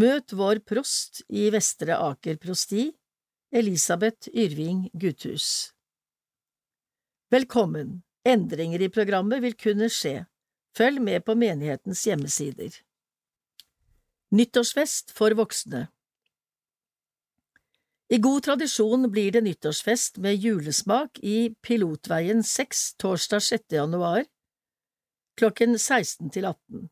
[0.00, 2.86] Møt vår prost i Vestre Aker prosti
[3.52, 5.74] Elisabeth Yrving Guthus
[7.28, 10.22] Velkommen, endringer i programmet vil kunne skje.
[10.72, 12.78] Følg med på menighetens hjemmesider.
[14.32, 15.82] Nyttårsfest for voksne
[18.08, 23.68] I god tradisjon blir det nyttårsfest med julesmak i Pilotveien 6 torsdag 6.
[23.76, 24.24] januar
[25.36, 26.88] klokken 16 til 18.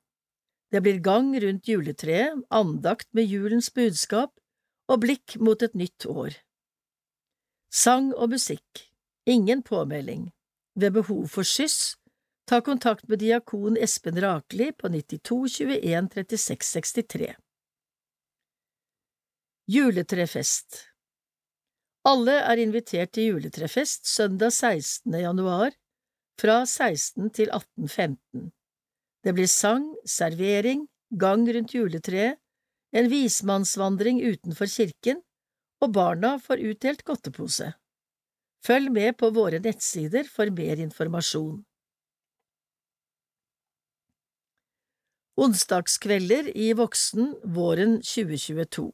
[0.71, 4.37] Det blir gang rundt juletreet, andakt med julens budskap
[4.91, 6.37] og blikk mot et nytt år.
[7.71, 8.87] Sang og musikk,
[9.27, 10.31] ingen påmelding.
[10.79, 11.97] Ved behov for skyss,
[12.47, 17.35] ta kontakt med diakon Espen Rakeli på 92 21 36 63.
[19.71, 20.81] Juletrefest
[22.11, 25.15] Alle er invitert til juletrefest søndag 16.
[25.15, 25.75] januar
[26.41, 28.51] fra 16 til 18.15.
[29.25, 32.39] Det blir sang, servering, gang rundt juletreet,
[32.93, 35.21] en vismannsvandring utenfor kirken,
[35.81, 37.73] og barna får utdelt godtepose.
[38.67, 41.61] Følg med på våre nettsider for mer informasjon.
[45.41, 48.91] Onsdagskvelder i Voksen våren 2022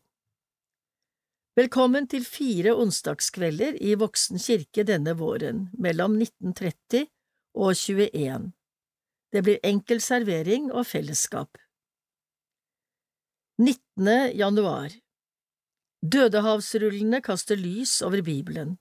[1.57, 7.09] Velkommen til fire onsdagskvelder i Voksen kirke denne våren, mellom 1930
[7.57, 8.53] og 21.
[9.37, 11.59] Det blir enkel servering og fellesskap.
[13.61, 14.33] 19.
[14.33, 14.95] januar
[16.01, 18.79] Dødehavsrullene kaster lys over Bibelen.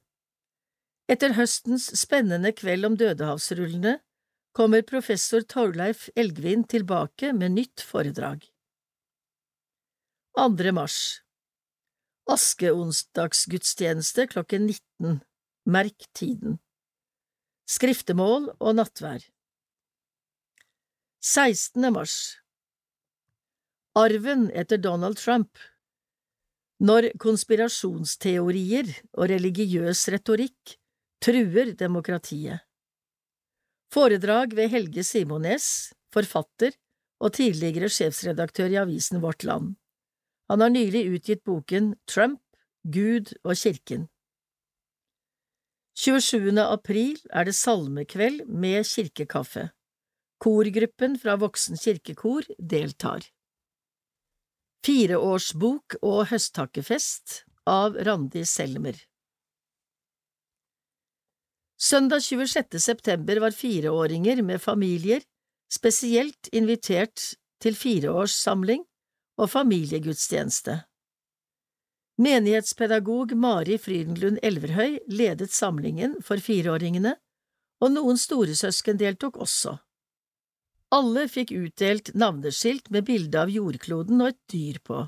[1.11, 3.97] Etter høstens spennende kveld om dødehavsrullene
[4.55, 8.47] kommer professor Torleif Elgvin tilbake med nytt foredrag.
[10.39, 10.71] 2.
[10.71, 11.19] mars
[12.31, 15.19] Askeonsdagsgudstjeneste klokken 19.
[15.67, 16.61] Merk tiden.
[17.67, 19.34] Skriftemål og nattvær.
[21.27, 21.81] 16.
[21.89, 22.37] mars
[23.97, 25.57] Arven etter Donald Trump
[26.85, 30.75] Når konspirasjonsteorier og religiøs retorikk
[31.25, 32.61] truer demokratiet.
[33.89, 36.77] Foredrag ved Helge Simones, forfatter
[37.17, 39.71] og tidligere sjefsredaktør i avisen Vårt Land.
[40.53, 42.43] Han har nylig utgitt boken Trump,
[42.85, 44.05] Gud og kirken.
[45.97, 46.53] 27.
[46.61, 49.71] april er det salmekveld med kirkekaffe.
[50.37, 53.23] Korgruppen fra Voksen kirkekor deltar.
[54.85, 58.99] Fireårsbok og høsttakkefest av Randi Selmer
[61.81, 62.79] Søndag 26.
[62.79, 65.23] september var fireåringer med familier
[65.71, 67.33] spesielt invitert
[67.63, 68.83] til fireårssamling
[69.41, 70.77] og familiegudstjeneste.
[72.21, 77.17] Menighetspedagog Mari Frydenlund Elverhøy ledet samlingen for fireåringene,
[77.83, 79.75] og noen storesøsken deltok også.
[80.95, 85.01] Alle fikk utdelt navneskilt med bilde av jordkloden og et dyr på.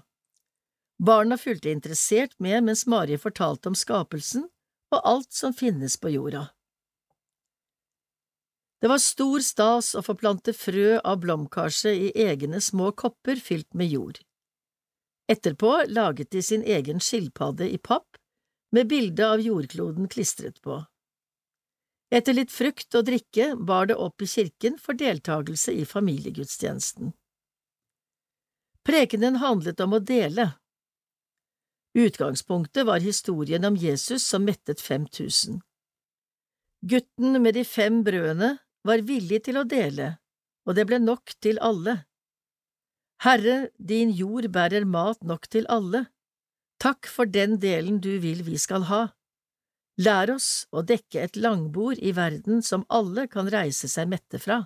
[0.99, 4.47] Barna fulgte interessert med mens Mari fortalte om skapelsen
[4.91, 6.47] og alt som finnes på jorda.
[8.81, 13.71] Det var stor stas å få plante frø av blomkarse i egne små kopper fylt
[13.73, 14.19] med jord.
[15.31, 18.19] Etterpå laget de sin egen skilpadde i papp
[18.71, 20.83] med bilde av jordkloden klistret på.
[22.07, 27.11] Etter litt frukt og drikke bar det opp i kirken for deltakelse i familiegudstjenesten.
[28.87, 30.53] Prekenen handlet om å dele.
[31.97, 35.59] Utgangspunktet var historien om Jesus som mettet 5000.
[36.87, 38.53] Gutten med de fem brødene
[38.87, 40.13] var villig til å dele,
[40.63, 42.05] og det ble nok til alle.
[43.25, 46.05] Herre, din jord bærer mat nok til alle.
[46.79, 49.01] Takk for den delen du vil vi skal ha.
[49.97, 54.59] Lær oss å dekke et langbord i verden som alle kan reise seg mette fra.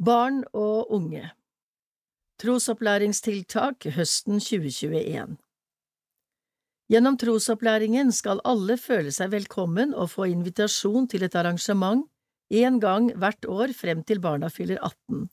[0.00, 1.26] Barn og unge
[2.40, 5.34] Trosopplæringstiltak høsten 2021
[6.90, 12.06] Gjennom trosopplæringen skal alle føle seg velkommen og få invitasjon til et arrangement
[12.48, 15.28] én gang hvert år frem til barna fyller 18.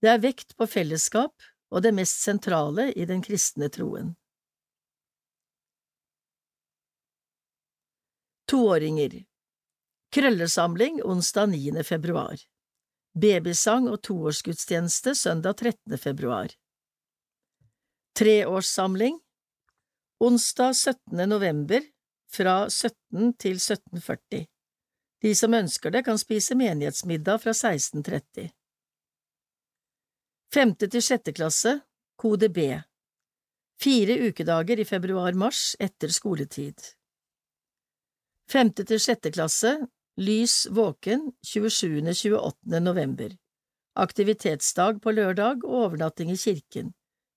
[0.00, 1.36] Det er vekt på fellesskap
[1.68, 4.16] og det mest sentrale i den kristne troen.
[8.50, 9.24] Toåringer
[10.10, 11.84] Krøllesamling onsdag 9.
[11.84, 12.36] februar
[13.12, 15.98] Babysang og toårsgudstjeneste søndag 13.
[15.98, 16.54] februar
[18.16, 19.20] Treårssamling
[20.24, 21.28] Onsdag 17.
[21.28, 21.84] november
[22.32, 24.46] fra 17 til 1740
[25.22, 28.48] De som ønsker det, kan spise menighetsmiddag fra 1630
[30.54, 31.82] Femte til sjette klasse,
[32.16, 32.70] kode B
[33.76, 36.94] Fire ukedager i februar–mars etter skoletid
[38.48, 39.74] Femte til sjette klasse,
[40.16, 42.78] lys våken 27.–28.
[42.80, 43.34] november
[44.00, 46.94] Aktivitetsdag på lørdag og overnatting i kirken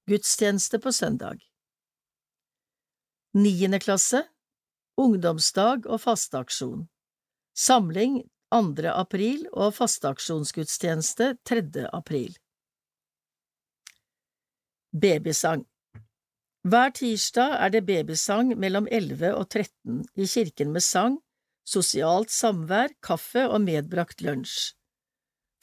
[0.07, 1.41] Gudstjeneste på søndag
[3.35, 4.23] Niende klasse
[5.01, 6.85] ungdomsdag og fasteaksjon,
[7.57, 8.21] samling
[8.53, 8.87] 2.
[8.91, 11.87] april og fasteaksjonsgudstjeneste 3.
[11.91, 12.35] april.
[14.91, 15.65] Babysang
[16.61, 21.17] Hver tirsdag er det babysang mellom 11 og 13 i kirken med sang,
[21.65, 24.75] sosialt samvær, kaffe og medbrakt lunsj.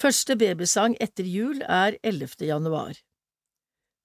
[0.03, 2.43] Første babysang etter jul er 11.
[2.47, 2.99] januar.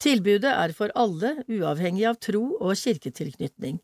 [0.02, 3.82] Tilbudet er for alle, uavhengig av tro og kirketilknytning.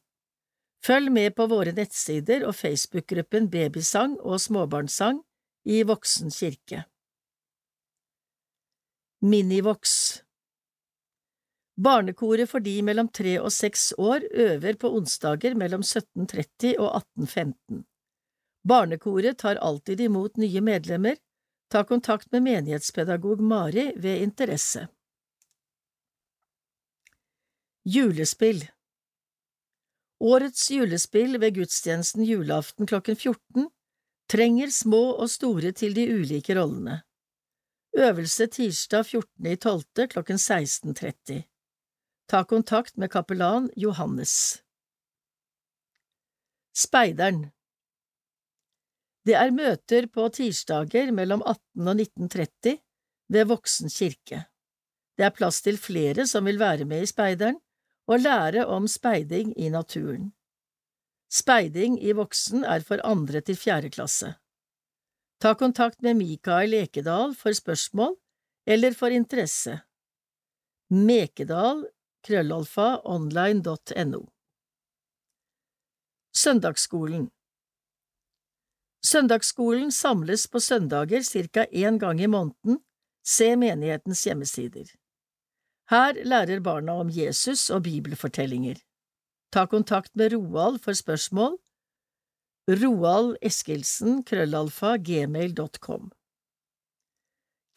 [0.86, 5.22] Følg med på våre nettsider og Facebook-gruppen Babysang og småbarnssang
[5.66, 6.86] i Voksen kirke.
[9.22, 10.22] Minivox
[11.80, 17.84] Barnekoret for de mellom tre og seks år øver på onsdager mellom 17.30 og 18.15.
[18.68, 21.16] Barnekoret tar alltid imot nye medlemmer.
[21.72, 24.88] Ta kontakt med menighetspedagog Mari ved interesse.
[27.88, 28.66] Julespill
[30.20, 33.70] Årets julespill ved gudstjenesten julaften klokken 14
[34.30, 37.00] trenger små og store til de ulike rollene.
[37.98, 40.08] Øvelse tirsdag 14.12.
[40.12, 41.49] klokken 16.30.
[42.30, 44.62] Ta kontakt med kapellan Johannes.
[46.78, 47.48] Speideren
[49.26, 52.78] Det er møter på tirsdager mellom 18 og 19.30
[53.34, 54.44] ved Voksen kirke.
[55.18, 57.58] Det er plass til flere som vil være med i speideren,
[58.06, 60.30] og lære om speiding i naturen.
[61.34, 64.36] Speiding i voksen er for andre til fjerde klasse.
[65.42, 68.20] Ta kontakt med Mikael Ekedal for spørsmål
[68.68, 69.80] eller for interesse.
[70.90, 71.88] Mekedal,
[72.26, 74.22] krøllalfa, online.no
[76.36, 77.30] Søndagsskolen
[79.06, 81.66] Søndagsskolen samles på søndager ca.
[81.72, 82.84] én gang i måneden,
[83.24, 84.88] se menighetens hjemmesider.
[85.90, 88.78] Her lærer barna om Jesus og bibelfortellinger.
[89.52, 91.58] Ta kontakt med Roald for spørsmål.
[92.70, 96.12] Roald Eskilsen, krøllalfa, gmail.com.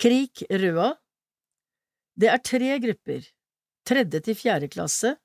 [0.03, 0.91] Krik Røa
[2.21, 3.23] Det er tre grupper,
[3.89, 5.17] tredje til fjerde klasse,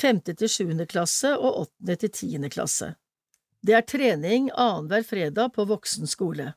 [0.00, 2.94] femte til sjuende klasse og åttende til tiende klasse.
[3.60, 6.54] Det er trening annenhver fredag på voksen skole.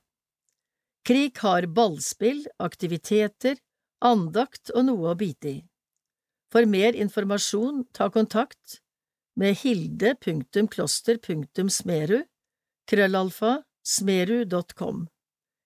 [1.03, 3.57] Krik har ballspill, aktiviteter,
[3.99, 5.67] andakt og noe å bite i.
[6.53, 8.79] For mer informasjon ta kontakt
[9.35, 12.23] med hilde.kloster.smeru,
[12.87, 15.07] krøllalfa, smeru.com,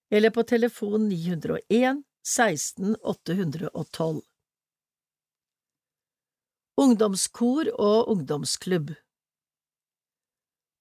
[0.09, 4.26] eller på telefon 901 16 812.
[6.77, 8.91] Ungdomskor og ungdomsklubb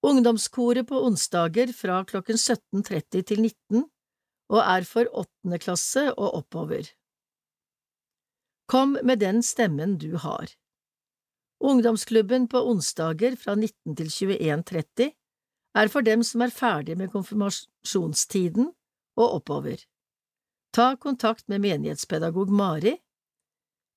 [0.04, 3.86] Ungdomskoret på onsdager fra klokken 17.30 til 19
[4.52, 6.90] og er for åttende klasse og oppover.
[8.68, 10.52] Kom med den stemmen du har.
[11.64, 15.08] Ungdomsklubben på onsdager fra 19 til 21.30
[15.80, 18.68] er for dem som er ferdig med konfirmasjonstiden
[19.16, 19.80] og oppover.
[20.76, 22.98] Ta kontakt med menighetspedagog Mari,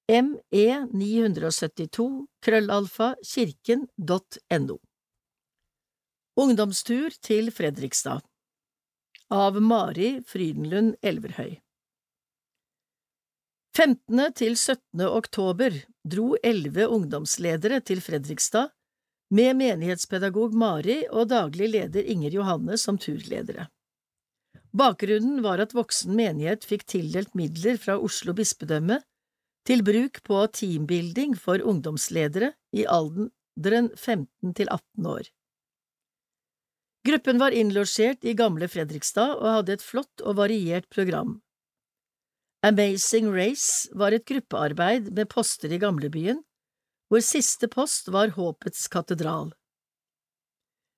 [0.10, 4.78] me972 krøllalfa kirken.no.
[6.40, 8.24] Ungdomstur til Fredrikstad
[9.30, 11.60] Av Mari Frydenlund Elverhøy
[13.78, 14.24] 15.
[14.34, 15.04] til 17.
[15.06, 18.74] oktober dro elleve ungdomsledere til Fredrikstad
[19.30, 23.68] med menighetspedagog Mari og daglig leder Inger Johanne som turledere.
[24.74, 29.04] Bakgrunnen var at voksen menighet fikk tildelt midler fra Oslo bispedømme
[29.70, 35.28] til bruk på teambuilding for ungdomsledere i alderen 15 til 18 år.
[37.06, 41.38] Gruppen var innlosjert i gamle Fredrikstad og hadde et flott og variert program.
[42.66, 46.42] Amazing Race var et gruppearbeid med poster i gamlebyen,
[47.08, 49.54] hvor siste post var Håpets katedral.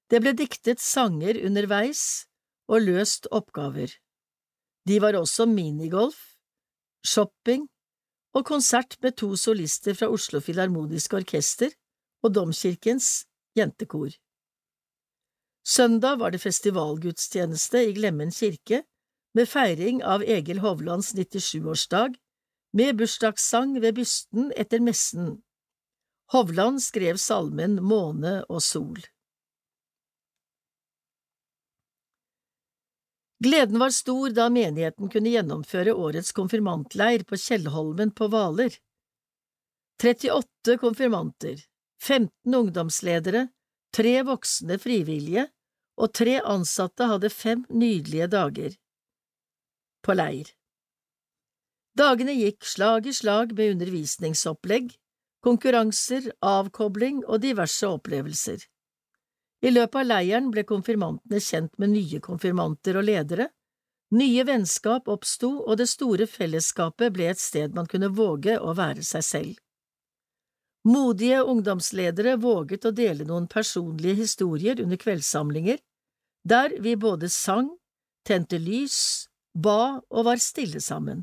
[0.10, 2.26] Det ble diktet sanger underveis
[2.72, 3.92] og løst oppgaver.
[4.88, 6.18] De var også minigolf,
[7.06, 7.68] shopping
[8.34, 11.74] og konsert med to solister fra Oslo Filharmoniske Orkester
[12.24, 13.26] og Domkirkens
[13.58, 14.14] jentekor.
[15.68, 18.84] Søndag var det festivalgudstjeneste i Glemmen kirke
[19.38, 22.16] med feiring av Egil Hovlands 97-årsdag,
[22.74, 25.42] med bursdagssang ved bysten etter messen.
[26.32, 29.00] Hovland skrev salmen Måne og sol.
[33.42, 38.76] Gleden var stor da menigheten kunne gjennomføre årets konfirmantleir på Kjellholmen på Hvaler.
[40.04, 41.64] 38 konfirmanter,
[42.04, 43.48] 15 ungdomsledere,
[43.98, 45.48] tre voksne frivillige
[45.98, 48.78] og tre ansatte hadde fem nydelige dager
[50.06, 50.48] på leir.
[51.98, 54.94] Dagene gikk slag i slag med undervisningsopplegg,
[55.46, 58.64] konkurranser, avkobling og diverse opplevelser.
[59.62, 63.52] I løpet av leiren ble konfirmantene kjent med nye konfirmanter og ledere,
[64.18, 69.06] nye vennskap oppsto, og det store fellesskapet ble et sted man kunne våge å være
[69.06, 69.60] seg selv.
[70.84, 75.78] Modige ungdomsledere våget å dele noen personlige historier under kveldssamlinger,
[76.44, 77.70] der vi både sang,
[78.26, 81.22] tente lys, ba og var stille sammen.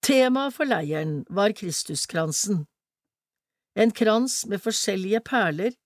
[0.00, 2.64] Temaet for leiren var Kristuskransen,
[3.76, 5.76] en krans med forskjellige perler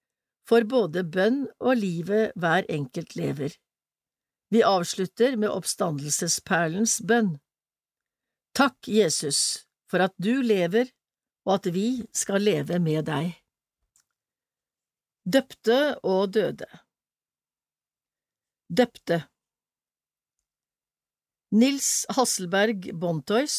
[0.48, 3.54] for både bønn og livet hver enkelt lever.
[4.52, 7.36] Vi avslutter med oppstandelsesperlens bønn.
[8.52, 10.90] Takk, Jesus, for at du lever,
[11.48, 13.32] og at vi skal leve med deg.
[15.22, 16.66] Døpte og døde
[18.66, 19.20] Døpte
[21.54, 23.54] Nils Hasselberg Bontois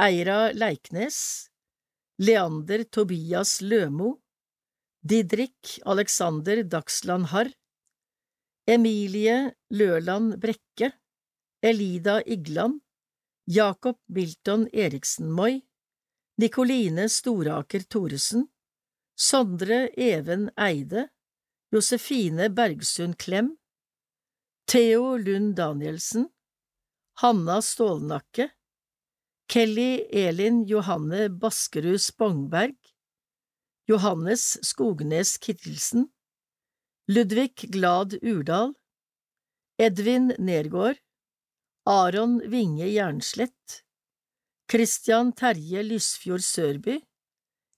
[0.00, 1.18] Eira Leiknes
[2.16, 4.14] Leander Tobias Lømo
[5.08, 7.50] Didrik Alexander Dagsland Harr,
[8.66, 10.90] Emilie Løland Brekke,
[11.62, 12.80] Elida Igland,
[13.46, 15.60] Jakob Milton Eriksen Moi,
[16.38, 18.48] Nikoline Storaker Thoresen,
[19.14, 21.08] Sondre Even Eide,
[21.72, 23.56] Josefine Bergsund Klem,
[24.66, 26.28] Theo Lund Danielsen,
[27.22, 28.50] Hanna Stålnakke,
[29.46, 32.74] Kelly Elin Johanne Baskerud Spongberg,
[33.88, 36.08] Johannes Skognes Kittelsen,
[37.08, 38.74] Ludvig Glad Urdal,
[39.78, 40.96] Edvin Nergård,
[41.84, 43.84] Aron Vinge Jernslett,
[44.68, 47.00] Christian Terje Lysfjord Sørby,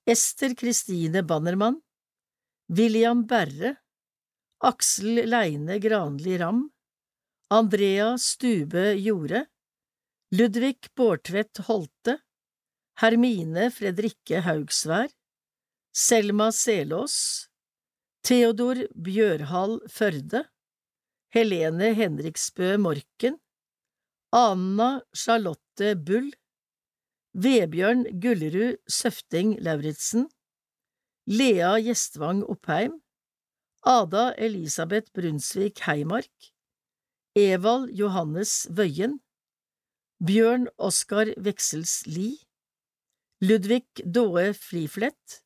[0.06, 1.82] Ester Kristine Bannermann,
[2.68, 3.76] William Berre,
[4.64, 6.70] Aksel Leine Granli Ram,
[7.50, 9.44] Andrea Stube Jorde,
[10.32, 12.16] Ludvig Bårdtvedt Holte,
[12.96, 15.12] Hermine Fredrikke Haugsvær,
[15.98, 17.48] Selma Selås,
[18.22, 20.44] Theodor Bjørhall Førde,
[21.34, 23.40] Helene Henriksbø Morken,
[24.30, 26.28] Anna Charlotte Bull,
[27.34, 30.28] Vebjørn Gullerud Søfting Lauritzen,
[31.26, 33.00] Lea Gjestvang Oppheim,
[33.82, 36.52] Ada Elisabeth Brunsvik Heimark,
[37.34, 39.18] Evald Johannes Wøien,
[40.22, 42.38] Bjørn Oskar Veksels Lie,
[43.42, 45.42] Ludvig Daae Friflett,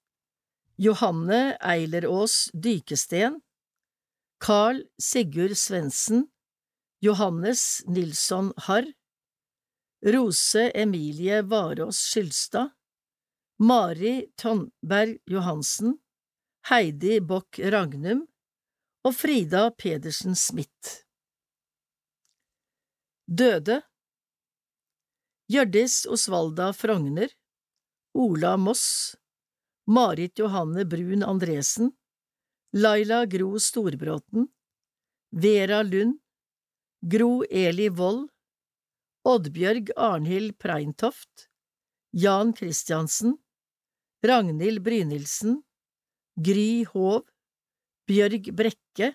[0.82, 3.40] Johanne Eilerås Dykesten,
[4.40, 6.26] Carl Sigurd Svendsen,
[7.00, 8.92] Johannes Nilsson Harr,
[10.04, 12.70] Rose Emilie Varås Skylstad,
[13.58, 16.00] Mari Tonberg Johansen,
[16.68, 18.26] Heidi Bock Ragnum
[19.04, 21.06] og Frida Pedersen Smith.
[23.30, 23.84] Døde
[25.46, 27.30] Hjørdis Osvalda Frogner,
[28.18, 29.14] Ola Moss,
[29.86, 31.92] Marit Johanne Brun Andresen,
[32.72, 34.48] Laila Gro Storbråten,
[35.32, 36.20] Vera Lund,
[37.02, 38.30] Gro Eli Wold,
[39.24, 41.48] Oddbjørg Arnhild Preintoft,
[42.12, 43.36] Jan Christiansen,
[44.24, 45.62] Ragnhild Brynildsen,
[46.36, 47.26] Gry Hov,
[48.06, 49.12] Bjørg Brekke,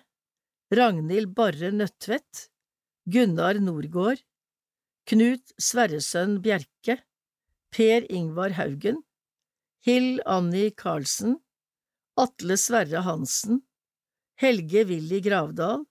[0.70, 2.50] Ragnhild Barre Nødtvedt,
[3.08, 4.20] Gunnar Norgård,
[5.08, 7.00] Knut Sverresønn Bjerke,
[7.72, 9.02] Per Ingvar Haugen,
[9.80, 11.38] Hill Annie Karlsen,
[12.16, 13.62] Atle Sverre Hansen,
[14.36, 15.84] Helge Willy Gravdal,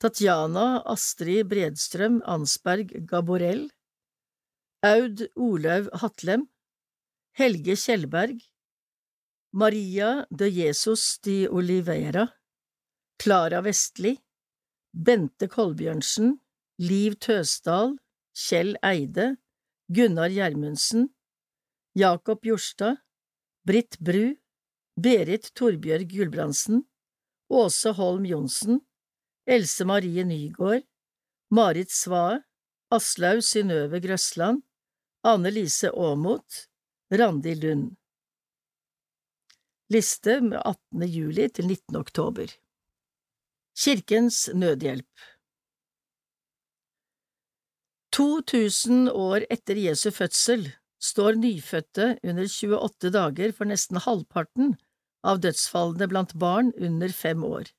[0.00, 3.68] Tatjana Astrid Bredstrøm Ansberg Gaborell,
[4.82, 6.48] Aud Olaug Hatlem,
[7.38, 8.42] Helge Kjellberg,
[9.52, 12.26] Maria de Jesus de Oliveira,
[13.18, 14.16] Klara Vestli,
[14.92, 16.40] Bente Kolbjørnsen,
[16.78, 17.96] Liv Tøsdal,
[18.36, 19.36] Kjell Eide,
[19.88, 21.08] Gunnar Gjermundsen,
[21.96, 22.96] Jakob Jorstad,
[23.64, 24.34] Britt Bru,
[25.00, 26.82] Berit Torbjørg Gulbrandsen,
[27.48, 28.82] Åse Holm Johnsen,
[29.48, 30.84] Else Marie Nygård,
[31.48, 32.42] Marit Svae,
[32.92, 34.60] Aslaug Synnøve Grøsland,
[35.24, 36.66] Anne Lise Aamodt,
[37.10, 37.96] Randi Lund.
[39.88, 41.08] Liste med 18.
[41.08, 41.96] juli til 19.
[41.96, 42.52] oktober
[43.78, 45.28] Kirkens Nødhjelp
[48.12, 50.74] 2000 år etter Jesu fødsel
[51.06, 54.74] står nyfødte under 28 dager for nesten halvparten
[55.26, 57.70] av dødsfallene blant barn under fem år.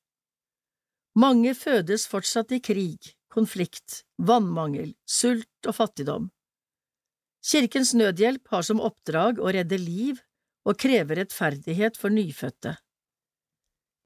[1.17, 6.30] Mange fødes fortsatt i krig, konflikt, vannmangel, sult og fattigdom.
[7.47, 10.19] Kirkens Nødhjelp har som oppdrag å redde liv
[10.67, 12.75] og kreve rettferdighet for nyfødte.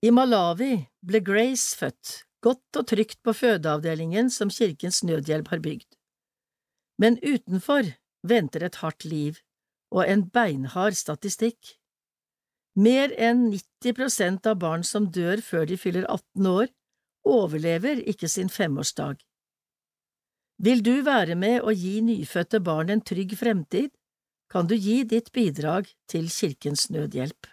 [0.06, 5.90] I Malawi ble Grace født, godt og trygt på fødeavdelingen som Kirkens Nødhjelp har bygd.
[7.02, 7.90] Men utenfor
[8.28, 9.40] venter et hardt liv
[9.92, 11.76] og en beinhard statistikk.
[12.80, 16.70] Mer enn 90 prosent av barn som dør før de fyller 18 år,
[17.28, 19.20] overlever ikke sin femårsdag.
[20.62, 23.92] Vil du være med å gi nyfødte barn en trygg fremtid,
[24.52, 27.48] kan du gi ditt bidrag til Kirkens Nødhjelp.